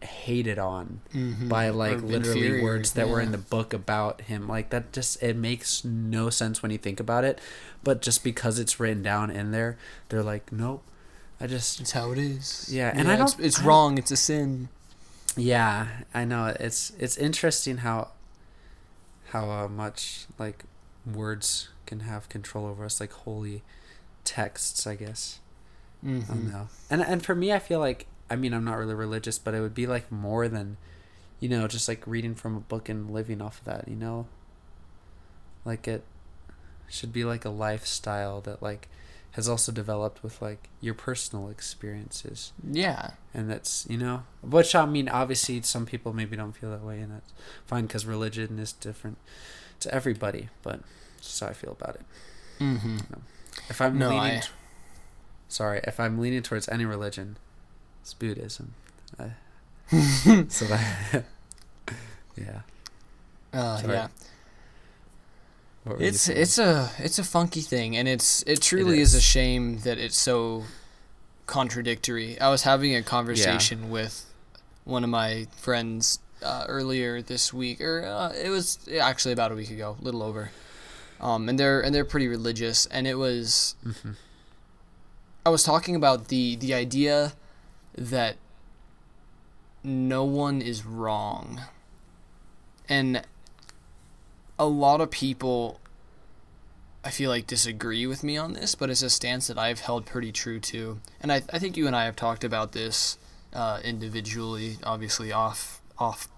hated 0.00 0.58
on 0.60 1.00
Mm-hmm. 1.12 1.48
by 1.48 1.70
like 1.70 2.00
literally 2.02 2.42
inferior, 2.46 2.62
words 2.62 2.92
that 2.92 3.08
were 3.08 3.20
in 3.20 3.32
the 3.32 3.38
book 3.38 3.72
about 3.74 4.20
him 4.22 4.46
like 4.46 4.70
that 4.70 4.92
just 4.92 5.20
it 5.22 5.34
makes 5.36 5.84
no 5.84 6.30
sense 6.30 6.62
when 6.62 6.70
you 6.70 6.78
think 6.78 7.00
about 7.00 7.24
it 7.24 7.40
but 7.82 8.00
just 8.00 8.22
because 8.22 8.60
it's 8.60 8.78
written 8.78 9.02
down 9.02 9.28
in 9.30 9.50
there 9.50 9.76
they're 10.08 10.22
like 10.22 10.52
nope 10.52 10.84
i 11.40 11.48
just 11.48 11.80
It's 11.80 11.90
how 11.92 12.12
it 12.12 12.18
is. 12.18 12.68
Yeah, 12.72 12.92
and 12.94 13.10
I 13.10 13.16
don't- 13.16 13.28
It's, 13.40 13.56
it's 13.56 13.60
I 13.60 13.64
wrong. 13.64 13.98
It's 13.98 14.12
a 14.12 14.16
sin. 14.16 14.68
yeah 15.36 15.88
i 16.14 16.24
know 16.24 16.54
it's 16.60 16.92
it's 17.00 17.16
interesting 17.16 17.78
how 17.78 18.08
how 19.30 19.50
uh, 19.50 19.66
much 19.68 20.26
like 20.38 20.64
words 21.04 21.70
can 21.86 22.00
have 22.00 22.28
control 22.28 22.66
over 22.66 22.84
us 22.84 23.00
like 23.00 23.12
holy 23.12 23.62
texts 24.24 24.86
i 24.86 24.94
guess 24.94 25.40
i 26.04 26.06
don't 26.06 26.20
Mm-hmm. 26.22 26.50
know 26.50 26.68
and 26.90 27.02
and 27.02 27.24
for 27.24 27.34
me 27.34 27.52
i 27.52 27.58
feel 27.58 27.80
like 27.80 28.06
i 28.30 28.36
mean 28.36 28.52
i'm 28.54 28.64
not 28.64 28.76
really 28.78 28.94
religious 28.94 29.38
but 29.38 29.54
it 29.54 29.60
would 29.60 29.74
be 29.74 29.86
like 29.86 30.10
more 30.12 30.46
than 30.48 30.76
you 31.40 31.48
know 31.48 31.66
just 31.66 31.88
like 31.88 32.06
reading 32.06 32.34
from 32.34 32.56
a 32.56 32.60
book 32.60 32.88
and 32.88 33.10
living 33.10 33.40
off 33.42 33.58
of 33.58 33.64
that 33.64 33.88
you 33.88 33.96
know 33.96 34.26
like 35.64 35.88
it 35.88 36.04
should 36.88 37.12
be 37.12 37.24
like 37.24 37.44
a 37.44 37.50
lifestyle 37.50 38.40
that 38.40 38.62
like 38.62 38.88
has 39.32 39.48
also 39.48 39.70
developed 39.70 40.22
with 40.22 40.40
like 40.40 40.68
your 40.80 40.94
personal 40.94 41.48
experiences 41.48 42.52
Yeah. 42.68 43.10
and 43.34 43.50
that's 43.50 43.86
you 43.88 43.98
know 43.98 44.22
which 44.42 44.74
i 44.74 44.86
mean 44.86 45.08
obviously 45.08 45.60
some 45.62 45.84
people 45.86 46.12
maybe 46.12 46.36
don't 46.36 46.52
feel 46.52 46.70
that 46.70 46.82
way 46.82 47.00
and 47.00 47.12
that's 47.12 47.32
fine 47.66 47.86
because 47.86 48.06
religion 48.06 48.58
is 48.58 48.72
different 48.72 49.18
to 49.80 49.92
everybody 49.94 50.48
but 50.62 50.80
that's 51.16 51.28
just 51.28 51.40
how 51.40 51.48
i 51.48 51.52
feel 51.52 51.72
about 51.72 51.96
it 51.96 52.02
Mm-hmm. 52.60 52.96
if 53.68 53.80
i'm 53.80 53.98
No, 53.98 54.08
leaning 54.08 54.22
I- 54.38 54.40
t- 54.40 54.48
sorry 55.48 55.80
if 55.84 55.98
i'm 55.98 56.18
leaning 56.18 56.42
towards 56.42 56.68
any 56.68 56.84
religion 56.84 57.36
it's 58.02 58.14
buddhism 58.14 58.74
I, 59.18 59.32
so 60.48 60.64
that 60.66 61.24
yeah 62.36 62.60
Uh, 63.52 63.80
yeah. 63.88 64.08
It's 65.98 66.28
it's 66.28 66.58
a 66.58 66.90
it's 66.98 67.18
a 67.18 67.24
funky 67.24 67.62
thing, 67.62 67.96
and 67.96 68.06
it's 68.06 68.42
it 68.46 68.60
truly 68.60 69.00
is. 69.00 69.14
a 69.14 69.20
shame 69.22 69.78
that 69.84 69.96
it's 69.96 70.18
so 70.18 70.64
contradictory. 71.46 72.38
I 72.38 72.50
was 72.50 72.62
having 72.62 72.94
a 72.94 73.02
conversation 73.02 73.88
with 73.90 74.26
one 74.84 75.02
of 75.02 75.08
my 75.10 75.46
friends 75.56 76.18
uh, 76.42 76.66
earlier 76.68 77.22
this 77.22 77.54
week, 77.54 77.80
or 77.80 78.04
uh, 78.04 78.32
it 78.34 78.50
was 78.50 78.78
actually 79.00 79.32
about 79.32 79.50
a 79.50 79.54
week 79.54 79.70
ago, 79.70 79.96
a 79.98 80.04
little 80.04 80.22
over. 80.22 80.50
Um, 81.22 81.48
and 81.48 81.58
they're 81.58 81.80
and 81.80 81.94
they're 81.94 82.04
pretty 82.04 82.28
religious, 82.28 82.84
and 82.86 83.06
it 83.06 83.14
was 83.16 83.74
Mhm. 83.86 84.16
I 85.48 85.50
was 85.50 85.62
talking 85.62 85.96
about 85.96 86.28
the 86.28 86.56
the 86.56 86.74
idea 86.74 87.32
that 87.96 88.36
no 89.82 90.22
one 90.22 90.60
is 90.60 90.84
wrong. 90.84 91.62
And 92.86 93.22
a 94.58 94.66
lot 94.66 95.00
of 95.00 95.10
people 95.10 95.80
I 97.02 97.08
feel 97.08 97.30
like 97.30 97.46
disagree 97.46 98.06
with 98.06 98.22
me 98.22 98.36
on 98.36 98.52
this, 98.52 98.74
but 98.74 98.90
it's 98.90 99.00
a 99.00 99.08
stance 99.08 99.46
that 99.46 99.56
I've 99.56 99.80
held 99.80 100.04
pretty 100.04 100.32
true 100.32 100.60
to. 100.60 101.00
And 101.18 101.32
I, 101.32 101.40
I 101.50 101.58
think 101.58 101.78
you 101.78 101.86
and 101.86 101.96
I 101.96 102.04
have 102.04 102.14
talked 102.14 102.44
about 102.44 102.72
this 102.72 103.16
uh, 103.54 103.80
individually, 103.82 104.76
obviously 104.84 105.32
off 105.32 105.80
off 105.98 106.28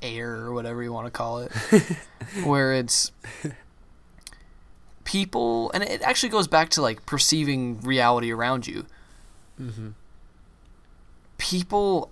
air 0.00 0.36
or 0.36 0.54
whatever 0.54 0.82
you 0.82 0.90
want 0.90 1.06
to 1.06 1.10
call 1.10 1.40
it, 1.40 1.52
where 2.44 2.72
it's 2.72 3.12
people, 5.04 5.70
and 5.72 5.82
it 5.82 6.02
actually 6.02 6.28
goes 6.30 6.48
back 6.48 6.70
to 6.70 6.82
like 6.82 7.06
perceiving 7.06 7.80
reality 7.80 8.32
around 8.32 8.66
you. 8.66 8.86
Mhm. 9.60 9.94
People 11.38 12.10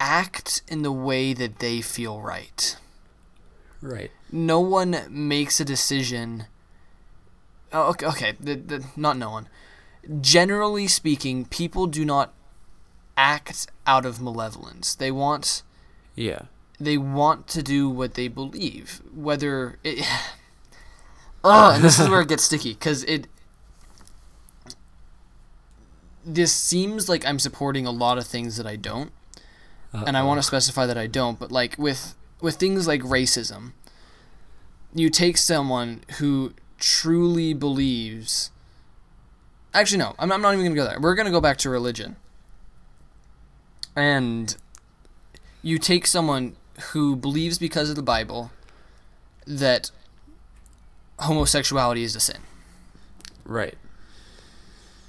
act 0.00 0.62
in 0.68 0.82
the 0.82 0.92
way 0.92 1.32
that 1.32 1.60
they 1.60 1.80
feel 1.80 2.20
right. 2.20 2.76
right 3.80 4.10
no 4.30 4.60
one 4.60 4.96
makes 5.10 5.60
a 5.60 5.64
decision. 5.64 6.46
Oh, 7.72 7.90
okay, 7.90 8.06
okay, 8.06 8.32
the, 8.40 8.54
the, 8.54 8.84
not 8.96 9.16
no 9.16 9.30
one. 9.30 9.48
Generally 10.20 10.88
speaking, 10.88 11.44
people 11.44 11.86
do 11.86 12.04
not 12.04 12.32
act 13.16 13.66
out 13.86 14.06
of 14.06 14.20
malevolence. 14.20 14.94
They 14.94 15.10
want 15.10 15.62
yeah 16.14 16.42
they 16.80 16.98
want 16.98 17.46
to 17.48 17.62
do 17.62 17.88
what 17.88 18.14
they 18.14 18.28
believe, 18.28 19.00
whether 19.14 19.78
it. 19.84 20.04
Ugh, 21.44 21.74
and 21.74 21.84
this 21.84 21.98
is 21.98 22.08
where 22.08 22.20
it 22.20 22.28
gets 22.28 22.44
sticky 22.44 22.74
because 22.74 23.04
it. 23.04 23.26
This 26.24 26.52
seems 26.52 27.08
like 27.08 27.26
I'm 27.26 27.40
supporting 27.40 27.84
a 27.86 27.90
lot 27.90 28.16
of 28.16 28.26
things 28.26 28.56
that 28.56 28.66
I 28.66 28.76
don't 28.76 29.10
and 29.92 30.16
I 30.16 30.22
want 30.22 30.38
to 30.38 30.42
specify 30.42 30.86
that 30.86 30.96
I 30.96 31.06
don't, 31.06 31.38
but 31.38 31.52
like 31.52 31.76
with 31.78 32.14
with 32.40 32.56
things 32.56 32.86
like 32.86 33.02
racism, 33.02 33.72
you 34.94 35.10
take 35.10 35.36
someone 35.36 36.02
who 36.18 36.54
truly 36.78 37.52
believes. 37.52 38.50
Actually, 39.74 39.98
no, 39.98 40.14
I'm, 40.18 40.32
I'm 40.32 40.42
not 40.42 40.54
even 40.54 40.64
gonna 40.64 40.76
go 40.76 40.84
there. 40.84 41.00
We're 41.00 41.14
gonna 41.14 41.30
go 41.30 41.40
back 41.40 41.58
to 41.58 41.70
religion, 41.70 42.16
and 43.94 44.56
you 45.62 45.78
take 45.78 46.06
someone 46.06 46.56
who 46.92 47.14
believes 47.14 47.58
because 47.58 47.90
of 47.90 47.96
the 47.96 48.02
Bible 48.02 48.50
that 49.46 49.90
homosexuality 51.20 52.02
is 52.02 52.16
a 52.16 52.20
sin. 52.20 52.38
right 53.44 53.76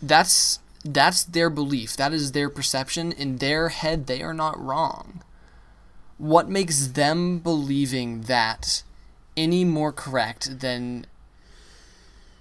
That's 0.02 0.60
that's 0.86 1.24
their 1.24 1.50
belief. 1.50 1.96
That 1.96 2.12
is 2.13 2.34
their 2.34 2.50
perception. 2.50 3.13
In 3.13 3.38
their 3.38 3.70
head, 3.70 4.06
they 4.08 4.22
are 4.22 4.34
not 4.34 4.60
wrong. 4.60 5.24
What 6.18 6.50
makes 6.50 6.88
them 6.88 7.39
believing 7.39 8.24
that 8.24 8.84
any 9.38 9.63
more 9.63 9.94
correct 9.94 10.60
than 10.60 11.06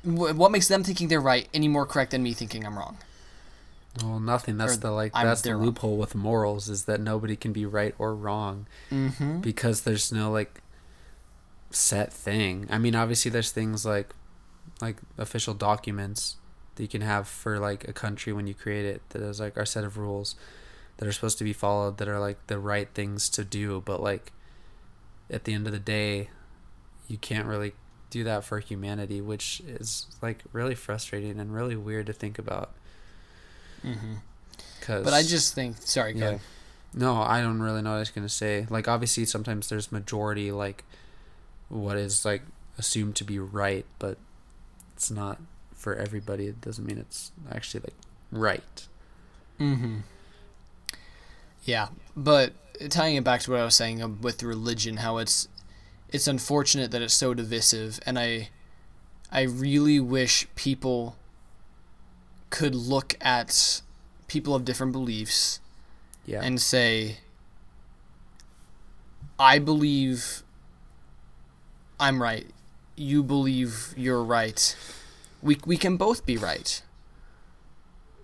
what 0.02 0.50
makes 0.50 0.66
them 0.66 0.82
thinking 0.82 1.06
they're 1.08 1.20
right 1.20 1.48
any 1.54 1.68
more 1.68 1.86
correct 1.86 2.10
than 2.10 2.22
me 2.24 2.32
thinking 2.32 2.66
I'm 2.66 2.76
wrong? 2.76 2.96
well 4.02 4.18
nothing 4.18 4.56
that's 4.56 4.74
Or 4.74 4.80
the 4.80 4.90
like 4.90 5.12
I'm- 5.14 5.26
that's 5.26 5.42
the 5.42 5.50
they're 5.50 5.56
wrong. 5.56 5.66
loophole 5.66 5.96
with 5.98 6.14
morals 6.14 6.68
is 6.70 6.84
that 6.86 6.98
nobody 7.00 7.36
can 7.36 7.52
be 7.52 7.64
right 7.66 7.94
or 7.98 8.14
wrong 8.14 8.66
Mm-hmm. 8.90 9.40
because 9.40 9.82
there's 9.82 10.10
no 10.10 10.30
like 10.32 10.60
set 11.74 12.12
thing. 12.12 12.66
I 12.70 12.78
mean, 12.78 12.94
obviously 12.94 13.30
there's 13.30 13.50
things 13.50 13.84
like 13.84 14.14
like 14.80 14.96
official 15.16 15.54
documents 15.54 16.36
that 16.74 16.82
you 16.82 16.88
can 16.88 17.02
have 17.02 17.28
for 17.28 17.58
like 17.58 17.86
a 17.86 17.92
country 17.92 18.32
when 18.32 18.46
you 18.46 18.54
create 18.54 18.84
it 18.84 19.02
that 19.10 19.22
is 19.22 19.40
like 19.40 19.56
our 19.56 19.66
set 19.66 19.84
of 19.84 19.96
rules 19.98 20.34
that 20.96 21.08
are 21.08 21.12
supposed 21.12 21.38
to 21.38 21.44
be 21.44 21.52
followed 21.52 21.98
that 21.98 22.08
are 22.08 22.18
like 22.18 22.46
the 22.46 22.58
right 22.58 22.88
things 22.94 23.28
to 23.30 23.44
do, 23.44 23.82
but 23.84 24.02
like 24.02 24.32
at 25.30 25.44
the 25.44 25.54
end 25.54 25.66
of 25.66 25.72
the 25.72 25.78
day, 25.78 26.28
you 27.08 27.16
can't 27.18 27.46
really 27.46 27.72
do 28.10 28.24
that 28.24 28.44
for 28.44 28.58
humanity, 28.60 29.20
which 29.20 29.60
is 29.66 30.06
like 30.20 30.44
really 30.52 30.74
frustrating 30.74 31.40
and 31.40 31.54
really 31.54 31.76
weird 31.76 32.06
to 32.06 32.12
think 32.12 32.38
about. 32.38 32.72
Mm-hmm. 33.84 34.14
Cause 34.80 35.04
But 35.04 35.14
I 35.14 35.22
just 35.22 35.54
think 35.54 35.76
sorry, 35.80 36.12
go 36.12 36.18
yeah. 36.18 36.26
ahead. 36.26 36.40
No, 36.94 37.22
I 37.22 37.40
don't 37.40 37.60
really 37.60 37.80
know 37.80 37.90
what 37.90 37.96
I 37.96 38.00
was 38.00 38.10
gonna 38.10 38.28
say. 38.28 38.66
Like 38.68 38.86
obviously 38.88 39.24
sometimes 39.24 39.68
there's 39.68 39.90
majority 39.90 40.52
like 40.52 40.84
what 41.72 41.96
is 41.96 42.24
like 42.24 42.42
assumed 42.78 43.16
to 43.16 43.24
be 43.24 43.38
right, 43.38 43.86
but 43.98 44.18
it's 44.94 45.10
not 45.10 45.40
for 45.74 45.96
everybody. 45.96 46.46
It 46.46 46.60
doesn't 46.60 46.84
mean 46.84 46.98
it's 46.98 47.32
actually 47.50 47.80
like 47.80 47.96
right. 48.30 48.86
Mm-hmm. 49.58 49.98
Yeah, 51.64 51.88
but 52.16 52.52
tying 52.90 53.16
it 53.16 53.24
back 53.24 53.40
to 53.42 53.50
what 53.52 53.60
I 53.60 53.64
was 53.64 53.74
saying 53.74 54.20
with 54.20 54.42
religion, 54.42 54.98
how 54.98 55.16
it's 55.18 55.48
it's 56.10 56.26
unfortunate 56.26 56.90
that 56.90 57.00
it's 57.00 57.14
so 57.14 57.32
divisive, 57.32 57.98
and 58.04 58.18
I 58.18 58.50
I 59.30 59.42
really 59.42 59.98
wish 59.98 60.46
people 60.56 61.16
could 62.50 62.74
look 62.74 63.14
at 63.20 63.80
people 64.28 64.54
of 64.54 64.64
different 64.66 64.92
beliefs 64.92 65.60
Yeah. 66.26 66.42
and 66.42 66.60
say, 66.60 67.18
I 69.38 69.58
believe 69.58 70.42
I'm 72.02 72.20
right. 72.20 72.46
You 72.96 73.22
believe 73.22 73.94
you're 73.96 74.22
right. 74.24 74.76
We, 75.40 75.58
we 75.64 75.76
can 75.76 75.96
both 75.96 76.26
be 76.26 76.36
right. 76.36 76.82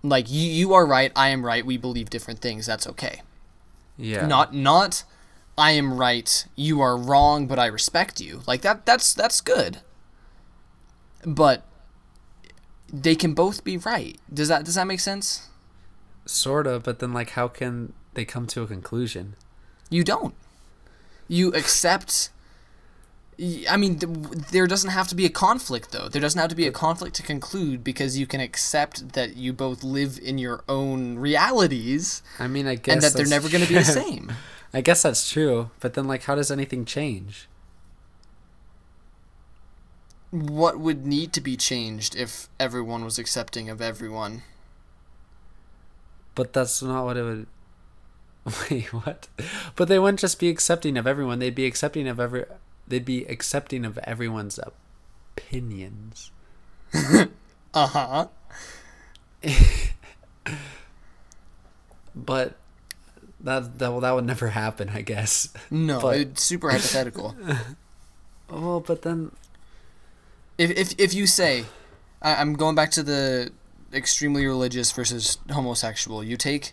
Like 0.03 0.31
you, 0.31 0.43
you 0.61 0.74
are 0.74 0.87
right, 0.87 1.11
I 1.16 1.29
am 1.31 1.45
right, 1.45 1.64
we 1.64 1.76
believe 1.76 2.11
different 2.11 2.41
things, 2.41 2.66
that's 2.66 2.87
okay. 2.87 3.22
yeah. 3.97 4.26
Not 4.26 4.55
not 4.55 5.05
I 5.57 5.72
am 5.72 5.95
right, 5.95 6.47
you 6.55 6.81
are 6.81 6.97
wrong, 6.97 7.47
but 7.49 7.59
I 7.59 7.66
respect 7.66 8.20
you. 8.20 8.43
Like 8.47 8.62
that 8.62 8.87
that's 8.87 9.12
that's 9.14 9.41
good. 9.41 9.79
But 11.24 11.64
they 12.93 13.16
can 13.16 13.35
both 13.35 13.64
be 13.64 13.76
right. 13.76 14.16
Does 14.33 14.49
that 14.49 14.64
does 14.64 14.74
that 14.76 14.87
make 14.87 15.01
sense? 15.01 15.49
sort 16.26 16.66
of, 16.66 16.83
but 16.83 16.99
then 16.99 17.12
like 17.12 17.31
how 17.31 17.49
can 17.49 17.93
they 18.14 18.24
come 18.24 18.47
to 18.49 18.62
a 18.62 18.66
conclusion? 18.66 19.35
You 19.91 20.05
don't. 20.05 20.35
You 21.26 21.53
accept. 21.55 22.31
I 23.70 23.76
mean, 23.76 23.99
th- 23.99 24.12
there 24.51 24.66
doesn't 24.66 24.91
have 24.91 25.07
to 25.09 25.14
be 25.14 25.24
a 25.24 25.30
conflict, 25.30 25.93
though. 25.93 26.09
There 26.09 26.20
doesn't 26.20 26.41
have 26.41 26.51
to 26.51 26.57
be 26.57 26.66
a 26.66 26.72
conflict 26.72 27.14
to 27.16 27.22
conclude 27.22 27.84
because 27.84 28.18
you 28.18 28.26
can 28.26 28.41
accept 28.41 29.12
that 29.12 29.36
you 29.36 29.53
both 29.53 29.84
live 29.84 30.18
in 30.20 30.39
your 30.39 30.64
own 30.68 31.18
realities 31.18 32.22
I 32.41 32.49
mean, 32.49 32.66
I 32.66 32.74
guess 32.74 32.95
and 32.95 33.03
that 33.03 33.14
they're 33.14 33.26
never 33.26 33.49
going 33.49 33.62
to 33.62 33.68
be 33.68 33.76
the 33.76 33.84
same. 33.84 34.32
I 34.74 34.80
guess 34.80 35.03
that's 35.03 35.30
true, 35.30 35.70
but 35.80 35.95
then 35.95 36.07
like 36.07 36.24
how 36.24 36.34
does 36.34 36.51
anything 36.51 36.84
change? 36.84 37.49
What 40.30 40.78
would 40.78 41.07
need 41.07 41.32
to 41.34 41.41
be 41.41 41.57
changed 41.57 42.14
if 42.14 42.49
everyone 42.61 43.05
was 43.05 43.18
accepting 43.18 43.70
of 43.70 43.80
everyone? 43.80 44.43
But 46.34 46.53
that's 46.53 46.82
not 46.82 47.05
what 47.05 47.16
it 47.16 47.22
would. 47.22 47.47
Wait, 48.70 48.93
what? 48.93 49.28
But 49.74 49.89
they 49.89 49.99
wouldn't 49.99 50.20
just 50.20 50.39
be 50.39 50.49
accepting 50.49 50.99
of 50.99 51.07
everyone. 51.07 51.39
They'd 51.39 51.55
be 51.55 51.66
accepting 51.66 52.07
of 52.07 52.20
every. 52.20 52.45
They'd 52.89 53.05
be 53.05 53.24
accepting 53.26 53.84
of 53.84 53.99
everyone's 53.99 54.59
opinions. 55.36 56.30
Uh 57.74 57.86
huh. 57.86 58.28
But 62.14 62.57
that 63.41 63.78
that 63.78 63.91
well, 63.91 64.01
that 64.01 64.14
would 64.14 64.24
never 64.24 64.49
happen, 64.49 64.89
I 64.89 65.03
guess. 65.03 65.49
No, 65.70 66.01
But- 66.01 66.16
it's 66.18 66.43
super 66.43 66.70
hypothetical. 66.70 67.36
Oh, 68.51 68.80
but 68.80 69.03
then 69.03 69.32
if 70.57 70.70
if 70.70 70.95
if 70.99 71.12
you 71.12 71.26
say, 71.26 71.66
I, 72.22 72.36
I'm 72.36 72.55
going 72.55 72.74
back 72.74 72.91
to 72.93 73.03
the 73.03 73.53
extremely 73.93 74.47
religious 74.47 74.91
versus 74.91 75.36
homosexual. 75.51 76.24
You 76.24 76.39
take, 76.39 76.72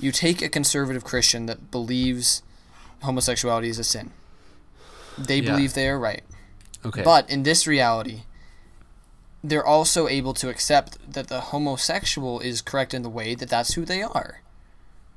you 0.00 0.12
take 0.12 0.40
a 0.40 0.48
conservative 0.48 1.04
Christian 1.04 1.44
that 1.44 1.70
believes 1.70 2.42
homosexuality 3.02 3.68
is 3.68 3.78
a 3.78 3.84
sin. 3.84 4.12
They 5.18 5.40
Yeah. 5.40 5.50
believe 5.52 5.74
they 5.74 5.88
are 5.88 5.98
right, 5.98 6.22
okay, 6.84 7.02
but 7.02 7.28
in 7.30 7.42
this 7.42 7.66
reality, 7.66 8.22
they're 9.44 9.66
also 9.66 10.08
able 10.08 10.34
to 10.34 10.48
accept 10.48 10.98
that 11.12 11.28
the 11.28 11.40
homosexual 11.40 12.40
is 12.40 12.62
correct 12.62 12.94
in 12.94 13.02
the 13.02 13.10
way 13.10 13.34
that 13.34 13.48
that's 13.48 13.74
who 13.74 13.84
they 13.84 14.02
are, 14.02 14.40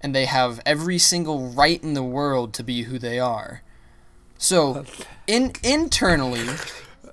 and 0.01 0.13
they 0.15 0.25
have 0.25 0.59
every 0.65 0.97
single 0.97 1.49
right 1.49 1.81
in 1.83 1.93
the 1.93 2.03
world 2.03 2.53
to 2.55 2.63
be 2.63 2.83
who 2.83 2.97
they 2.99 3.19
are. 3.19 3.61
So, 4.37 4.85
in 5.27 5.53
internally, 5.63 6.61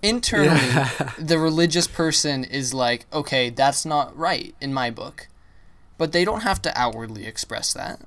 internally, 0.03 0.71
the 1.19 1.39
religious 1.39 1.87
person 1.87 2.45
is 2.45 2.75
like, 2.75 3.07
okay, 3.13 3.51
that's 3.51 3.85
not 3.85 4.17
right 4.17 4.55
in 4.61 4.73
my 4.75 4.91
book. 4.91 5.29
But 5.99 6.13
they 6.13 6.25
don't 6.25 6.41
have 6.43 6.61
to 6.63 6.77
outwardly 6.79 7.27
express 7.27 7.73
that. 7.75 8.01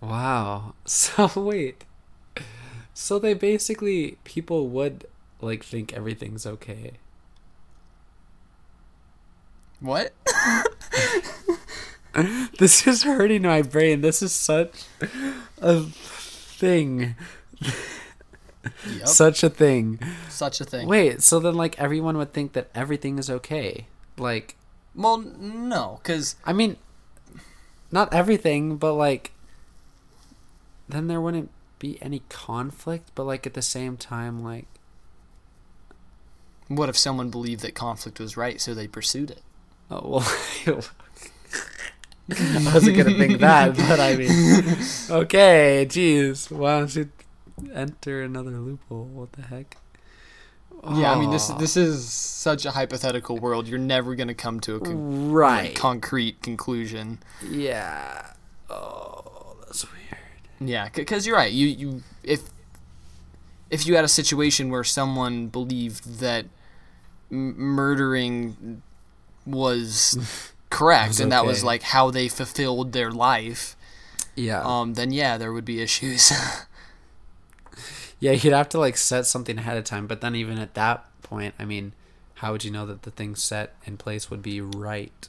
wow. 0.00 0.74
So 0.86 1.30
wait, 1.36 1.84
so 2.94 3.18
they 3.18 3.34
basically 3.34 4.18
people 4.24 4.68
would 4.68 5.06
like 5.40 5.64
think 5.64 5.92
everything's 5.92 6.46
okay. 6.46 6.92
What? 9.80 10.12
This 12.58 12.86
is 12.86 13.04
hurting 13.04 13.42
my 13.42 13.62
brain. 13.62 14.00
This 14.00 14.20
is 14.20 14.32
such 14.32 14.84
a 15.62 15.80
thing. 15.80 17.14
Yep. 18.86 19.08
Such 19.08 19.42
a 19.42 19.48
thing. 19.48 19.98
Such 20.28 20.60
a 20.60 20.64
thing. 20.64 20.86
Wait, 20.88 21.22
so 21.22 21.40
then 21.40 21.54
like 21.54 21.78
everyone 21.78 22.18
would 22.18 22.32
think 22.32 22.52
that 22.52 22.68
everything 22.74 23.18
is 23.18 23.30
okay. 23.30 23.86
Like 24.18 24.56
Well, 24.94 25.18
no, 25.18 26.00
because 26.02 26.36
I 26.44 26.52
mean 26.52 26.76
not 27.90 28.12
everything, 28.12 28.76
but 28.76 28.94
like 28.94 29.32
then 30.88 31.06
there 31.06 31.20
wouldn't 31.20 31.50
be 31.80 32.00
any 32.00 32.22
conflict, 32.28 33.10
but 33.16 33.24
like 33.24 33.44
at 33.46 33.54
the 33.54 33.62
same 33.62 33.96
time 33.96 34.44
like 34.44 34.66
what 36.68 36.88
if 36.88 36.96
someone 36.96 37.30
believed 37.30 37.62
that 37.62 37.74
conflict 37.74 38.20
was 38.20 38.36
right, 38.36 38.60
so 38.60 38.72
they 38.74 38.86
pursued 38.86 39.32
it? 39.32 39.42
oh 39.90 40.24
well 40.66 40.80
I 42.30 42.72
wasn't 42.72 42.96
gonna 42.96 43.18
think 43.18 43.40
that, 43.40 43.76
but 43.88 43.98
I 43.98 44.14
mean 44.14 44.30
Okay, 45.10 45.84
jeez. 45.88 46.48
Why 46.50 46.78
don't 46.78 46.94
you 46.94 47.10
enter 47.74 48.22
another 48.22 48.52
loophole? 48.52 49.06
What 49.06 49.32
the 49.32 49.42
heck? 49.42 49.76
Yeah, 50.94 51.12
I 51.12 51.18
mean 51.18 51.30
this 51.30 51.48
this 51.48 51.76
is 51.76 52.08
such 52.10 52.64
a 52.64 52.70
hypothetical 52.70 53.36
world. 53.36 53.66
You're 53.68 53.78
never 53.78 54.14
gonna 54.14 54.34
come 54.34 54.60
to 54.60 54.76
a 54.76 54.80
con- 54.80 55.30
right. 55.32 55.74
concrete 55.74 56.40
conclusion. 56.40 57.18
Yeah. 57.46 58.32
Oh, 58.70 59.56
that's 59.66 59.84
weird. 59.90 60.19
Yeah, 60.60 60.88
because 60.94 61.26
you're 61.26 61.36
right. 61.36 61.50
You 61.52 61.66
you 61.66 62.02
if 62.22 62.42
if 63.70 63.86
you 63.86 63.96
had 63.96 64.04
a 64.04 64.08
situation 64.08 64.70
where 64.70 64.84
someone 64.84 65.46
believed 65.48 66.18
that 66.20 66.44
m- 67.30 67.56
murdering 67.58 68.82
was 69.46 70.52
correct 70.70 71.08
Was 71.10 71.20
and 71.20 71.32
that 71.32 71.46
was 71.46 71.64
like 71.64 71.82
how 71.82 72.10
they 72.10 72.28
fulfilled 72.28 72.92
their 72.92 73.10
life, 73.10 73.76
Yeah. 74.36 74.62
um, 74.62 74.94
then 74.94 75.12
yeah, 75.12 75.38
there 75.38 75.52
would 75.52 75.64
be 75.64 75.80
issues. 75.80 76.30
yeah, 78.20 78.32
you'd 78.32 78.52
have 78.52 78.68
to 78.70 78.78
like 78.78 78.96
set 78.96 79.26
something 79.26 79.56
ahead 79.58 79.76
of 79.78 79.84
time, 79.84 80.06
but 80.06 80.20
then 80.20 80.34
even 80.34 80.58
at 80.58 80.74
that 80.74 81.06
point, 81.22 81.54
I 81.58 81.64
mean, 81.64 81.92
how 82.34 82.52
would 82.52 82.64
you 82.64 82.70
know 82.70 82.86
that 82.86 83.02
the 83.02 83.10
thing 83.10 83.34
set 83.34 83.74
in 83.84 83.96
place 83.96 84.30
would 84.30 84.42
be 84.42 84.60
right? 84.60 85.28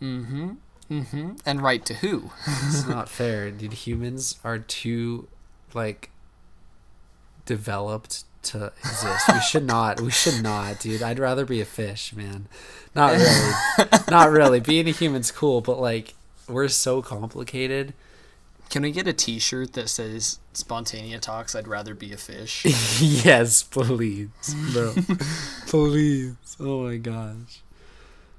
mm-hmm. 0.00 0.52
Mm-hmm. 0.90 1.32
And 1.46 1.62
right 1.62 1.84
to 1.86 1.94
who? 1.94 2.30
It's 2.46 2.86
not 2.88 3.08
fair. 3.08 3.50
Dude, 3.50 3.72
humans 3.72 4.38
are 4.44 4.58
too 4.58 5.28
like 5.72 6.10
developed 7.46 8.24
to 8.44 8.72
exist. 8.78 9.28
We 9.32 9.40
should 9.40 9.64
not. 9.66 10.00
We 10.00 10.10
should 10.10 10.42
not, 10.42 10.80
dude. 10.80 11.02
I'd 11.02 11.18
rather 11.18 11.44
be 11.44 11.60
a 11.60 11.64
fish, 11.64 12.12
man. 12.14 12.46
Not 12.94 13.12
really. 13.12 13.88
not 14.10 14.30
really. 14.30 14.60
Being 14.60 14.88
a 14.88 14.92
human's 14.92 15.30
cool, 15.30 15.60
but 15.60 15.80
like 15.80 16.14
we're 16.48 16.68
so 16.68 17.02
complicated. 17.02 17.94
Can 18.70 18.82
we 18.82 18.92
get 18.92 19.06
a 19.06 19.12
T-shirt 19.12 19.74
that 19.74 19.88
says 19.88 20.38
"Spontanea 20.54 21.20
Talks"? 21.20 21.54
I'd 21.54 21.68
rather 21.68 21.94
be 21.94 22.12
a 22.12 22.16
fish. 22.16 22.64
yes, 23.00 23.62
please, 23.62 24.28
bro. 24.72 24.94
please. 25.66 26.34
Oh 26.58 26.84
my 26.84 26.96
gosh. 26.96 27.62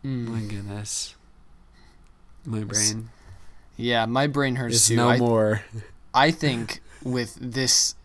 Mm. 0.04 0.28
My 0.28 0.40
goodness. 0.42 1.16
My 2.46 2.64
brain 2.64 3.10
Yeah, 3.78 4.06
my 4.06 4.28
brain 4.28 4.56
hurts 4.56 4.76
is 4.76 4.88
too. 4.88 4.96
no 4.96 5.10
I, 5.10 5.18
more. 5.18 5.64
I 6.14 6.32
think 6.32 6.82
with 7.04 7.38
this 7.42 7.96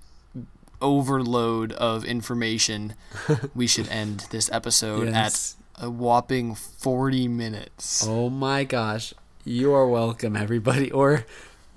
overload 0.81 1.73
of 1.73 2.05
information, 2.05 2.95
we 3.55 3.67
should 3.67 3.89
end 3.89 4.27
this 4.31 4.51
episode 4.53 5.09
Yes. 5.09 5.57
at 5.79 5.85
a 5.85 5.91
whopping 5.91 6.55
40 6.55 7.29
minutes. 7.29 8.05
Oh 8.07 8.31
my 8.31 8.65
gosh. 8.65 9.13
You 9.45 9.73
are 9.75 9.87
welcome, 9.87 10.37
everybody. 10.37 10.91
Or 11.01 11.25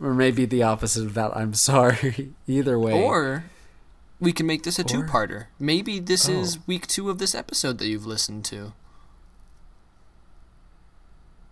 or 0.02 0.14
maybe 0.14 0.46
the 0.46 0.64
opposite 0.64 1.06
of 1.06 1.14
that. 1.14 1.36
I'm 1.38 1.54
sorry. 1.54 2.34
Either 2.48 2.80
way. 2.80 2.94
Or 3.02 3.46
we 4.20 4.34
can 4.34 4.46
make 4.48 4.64
this 4.64 4.80
a 4.80 4.84
two-parter. 4.84 5.46
Maybe 5.60 6.00
this 6.00 6.28
Oh. 6.28 6.34
is 6.34 6.58
week 6.68 6.88
2 6.88 7.10
of 7.10 7.20
this 7.20 7.36
episode 7.36 7.78
that 7.78 7.88
you've 7.88 8.06
listened 8.06 8.44
to. 8.46 8.74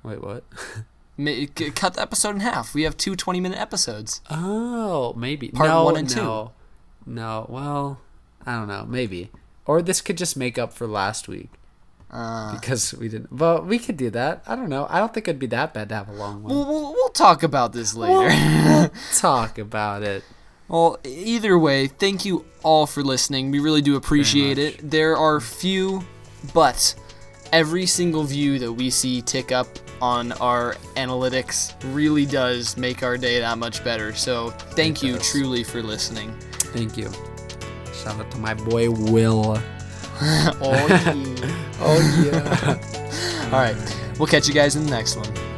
Wait, 0.03 0.22
what? 0.24 0.43
Cut 1.76 1.93
the 1.95 2.01
episode 2.01 2.32
in 2.36 2.39
half. 2.41 2.74
We 2.74 2.84
have 2.84 2.97
two 2.97 3.13
20-minute 3.15 3.57
episodes. 3.59 4.22
Oh, 4.30 5.13
maybe. 5.13 5.49
Part 5.49 5.69
no, 5.69 5.84
one 5.86 5.97
and 5.97 6.09
two. 6.09 6.22
no. 6.22 6.51
No. 7.05 7.45
Well, 7.49 7.99
I 8.45 8.53
don't 8.53 8.67
know. 8.67 8.86
Maybe. 8.88 9.32
Or 9.65 9.82
this 9.82 10.01
could 10.01 10.17
just 10.17 10.36
make 10.38 10.57
up 10.57 10.74
for 10.74 10.88
last 10.88 11.28
week 11.28 11.49
Uh, 12.09 12.53
because 12.53 12.93
we 12.93 13.07
didn't. 13.09 13.30
But 13.36 13.65
we 13.65 13.80
could 13.80 13.97
do 13.97 14.09
that. 14.11 14.43
I 14.47 14.55
don't 14.55 14.69
know. 14.69 14.88
I 14.89 14.99
don't 14.99 15.13
think 15.13 15.28
it'd 15.28 15.39
be 15.39 15.47
that 15.47 15.74
bad 15.74 15.89
to 15.89 15.95
have 15.95 16.09
a 16.09 16.13
long 16.13 16.43
one. 16.43 16.53
we'll, 16.53 16.65
we'll, 16.67 16.93
we'll 16.93 17.09
talk 17.09 17.43
about 17.43 17.74
this 17.74 17.95
later. 17.95 18.28
We'll 18.28 18.91
talk 19.17 19.57
about 19.57 20.03
it. 20.03 20.24
Well, 20.67 20.99
either 21.03 21.57
way, 21.59 21.88
thank 21.88 22.24
you 22.26 22.45
all 22.63 22.86
for 22.88 23.03
listening. 23.03 23.51
We 23.51 23.59
really 23.59 23.82
do 23.82 23.95
appreciate 23.97 24.57
it. 24.57 24.89
There 24.89 25.17
are 25.17 25.39
few, 25.41 26.05
but 26.53 26.95
every 27.52 27.86
single 27.86 28.24
view 28.24 28.60
that 28.60 28.72
we 28.72 28.89
see 28.89 29.22
tick 29.22 29.52
up 29.52 29.68
on 30.02 30.32
our 30.34 30.76
analytics 30.95 31.74
really 31.93 32.26
does 32.26 32.76
make 32.78 33.04
our 33.04 33.18
day 33.18 33.39
that 33.39 33.58
much 33.58 33.84
better. 33.84 34.14
So 34.14 34.49
thank 34.76 35.04
It 35.04 35.08
you 35.08 35.14
does. 35.18 35.30
truly 35.32 35.64
for 35.64 35.84
listening. 35.84 36.34
Thank 36.74 36.97
you. 36.97 37.12
Shout 37.93 38.20
out 38.20 38.32
to 38.32 38.38
my 38.38 38.54
boy 38.54 38.89
Will. 38.89 39.58
oh, 40.24 40.88
yeah. 40.89 41.68
Oh 41.84 42.22
yeah. 42.32 43.45
All 43.45 43.60
right. 43.60 43.97
We'll 44.20 44.28
catch 44.28 44.47
you 44.47 44.54
guys 44.54 44.76
in 44.76 44.86
the 44.86 44.91
next 44.91 45.16
one. 45.16 45.51